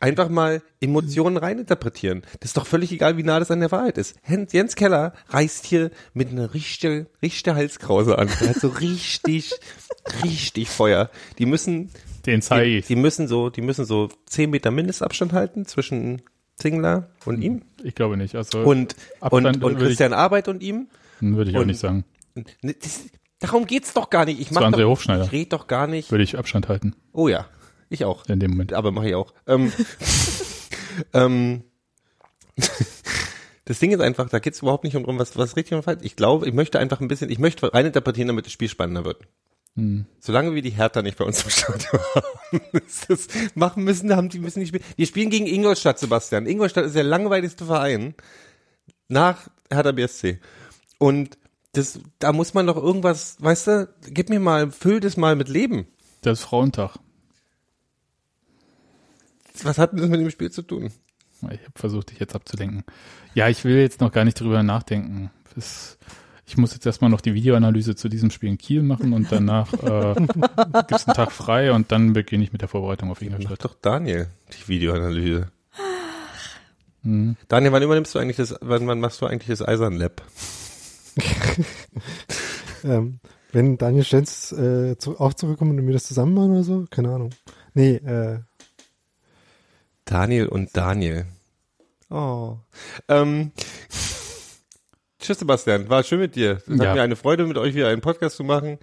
[0.02, 2.22] einfach mal Emotionen reininterpretieren.
[2.40, 4.16] Das ist doch völlig egal, wie nah das an der Wahrheit ist.
[4.26, 8.30] Jens Keller reißt hier mit einer richtigen, richtigen Halskrause an.
[8.42, 9.54] Er hat so richtig,
[10.24, 11.10] richtig Feuer.
[11.38, 11.92] Die müssen,
[12.30, 12.88] den die, zeige ich.
[12.88, 16.22] die müssen so, die müssen so zehn Meter Mindestabstand halten zwischen
[16.56, 18.36] Zingler und ihm Ich glaube nicht.
[18.36, 20.88] Also und, Abstand und, und würde ich- Christian Arbeit und ihm.
[21.20, 22.06] würde ich auch und- nicht sagen.
[22.62, 23.02] Das,
[23.40, 24.40] darum geht's doch gar nicht.
[24.40, 25.26] Ich mach André doch, Hofschneider.
[25.26, 26.12] Ich rede doch gar nicht.
[26.12, 27.48] Würde ich Abstand halten Oh ja,
[27.90, 28.26] ich auch.
[28.28, 28.74] in dem Moment.
[28.74, 29.34] Aber mache ich auch.
[29.48, 29.72] Ähm,
[31.14, 31.64] ähm,
[33.66, 36.00] das Ding ist einfach, da geht's überhaupt nicht um was, was richtig und falsch.
[36.04, 39.22] Ich glaube, ich möchte einfach ein bisschen, ich möchte reininterpretieren, damit das Spiel spannender wird.
[39.76, 40.06] Hm.
[40.20, 44.30] Solange wir die Hertha nicht bei uns im Stadion haben, ist das machen müssen, haben
[44.30, 44.84] die müssen nicht spielen.
[44.96, 46.46] Wir spielen gegen Ingolstadt, Sebastian.
[46.46, 48.16] Ingolstadt ist der langweiligste Verein
[49.08, 50.40] nach Hertha BSC.
[50.98, 51.38] Und
[51.74, 55.50] das, da muss man doch irgendwas, weißt du, gib mir mal, füll das mal mit
[55.50, 55.88] Leben.
[56.22, 56.98] Das ist Frauentag.
[59.64, 60.92] Was hat denn das mit dem Spiel zu tun?
[61.44, 62.84] Ich habe versucht, dich jetzt abzulenken.
[63.34, 65.32] Ja, ich will jetzt noch gar nicht drüber nachdenken.
[65.56, 65.98] Das,
[66.50, 69.72] ich muss jetzt erstmal noch die Videoanalyse zu diesem Spiel in Kiel machen und danach
[69.74, 70.16] äh,
[70.88, 73.66] gibt's einen Tag frei und dann beginne ich mit der Vorbereitung auf Mach Ingolstadt.
[73.66, 75.52] doch Daniel die Videoanalyse.
[77.04, 77.38] Mhm.
[77.48, 80.24] Daniel, wann übernimmst du eigentlich das, wann, wann machst du eigentlich das Eisern Lab?
[82.82, 83.20] Ähm,
[83.52, 87.12] wenn Daniel Stenz äh, zu, auch zurückkommt und wir das zusammen machen oder so, keine
[87.12, 87.32] Ahnung.
[87.74, 88.40] Nee, äh,
[90.06, 91.26] Daniel und Daniel.
[92.10, 92.56] Oh.
[93.10, 93.52] Ähm,
[95.20, 95.90] tschüss, Sebastian.
[95.90, 96.60] War schön mit dir.
[96.66, 96.94] Es hat Ja.
[96.94, 98.78] mir eine Freude, mit euch wieder einen Podcast zu machen.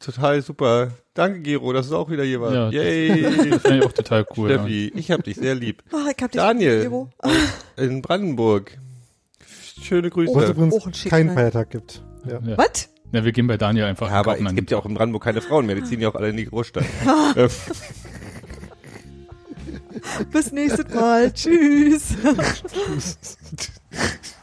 [0.00, 0.90] Total super.
[1.14, 2.54] Danke, Gero, dass du auch wieder hier warst.
[2.54, 3.22] Ja, das- Yay.
[3.50, 4.50] Das finde ich auch total cool.
[4.50, 4.58] ja.
[4.58, 5.82] Steffi, ich hab dich sehr lieb.
[5.92, 6.82] Ah, ich hab dich Daniel.
[6.82, 7.10] Gero.
[7.76, 8.78] In Brandenburg.
[9.82, 10.50] Schöne wo es Grüße.
[10.52, 11.10] übrigens Oh, ein Schicksal.
[11.24, 12.02] keinen Feiertag gibt.
[12.26, 12.40] Ja.
[12.44, 12.58] Ja.
[12.58, 12.88] Was?
[13.12, 15.40] Ja, wir gehen bei Daniel einfach Ja, aber es gibt ja auch in Brandenburg keine
[15.40, 15.76] Frauen mehr.
[15.76, 16.84] Die ziehen ja auch alle in die Großstadt.
[20.32, 21.32] Bis nächstes Mal.
[21.32, 22.14] Tschüss.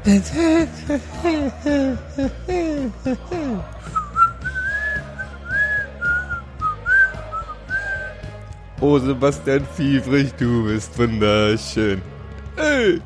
[8.80, 12.00] oh, Sebastian Fiefrich, du bist wunderschön.
[12.56, 13.02] Ey.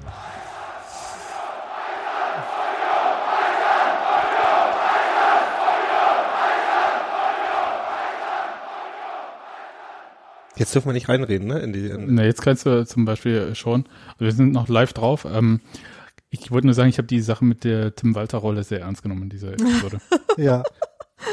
[10.57, 11.59] Jetzt dürfen wir nicht reinreden, ne?
[11.59, 13.87] In die, in, Na, jetzt kannst du zum Beispiel schon.
[14.19, 15.25] Wir sind noch live drauf.
[15.25, 15.61] Ähm,
[16.41, 19.25] ich wollte nur sagen, ich habe die Sache mit der Tim Walter-Rolle sehr ernst genommen
[19.25, 19.99] in dieser Episode.
[20.37, 20.63] ja.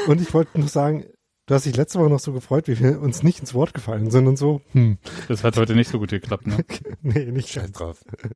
[0.06, 1.04] Und ich wollte noch sagen,
[1.46, 4.10] du hast dich letzte Woche noch so gefreut, wie wir uns nicht ins Wort gefallen,
[4.10, 4.98] sondern so, hm,
[5.28, 6.64] Das hat heute nicht so gut geklappt, ne?
[7.02, 8.04] nee, nicht Scheiß drauf.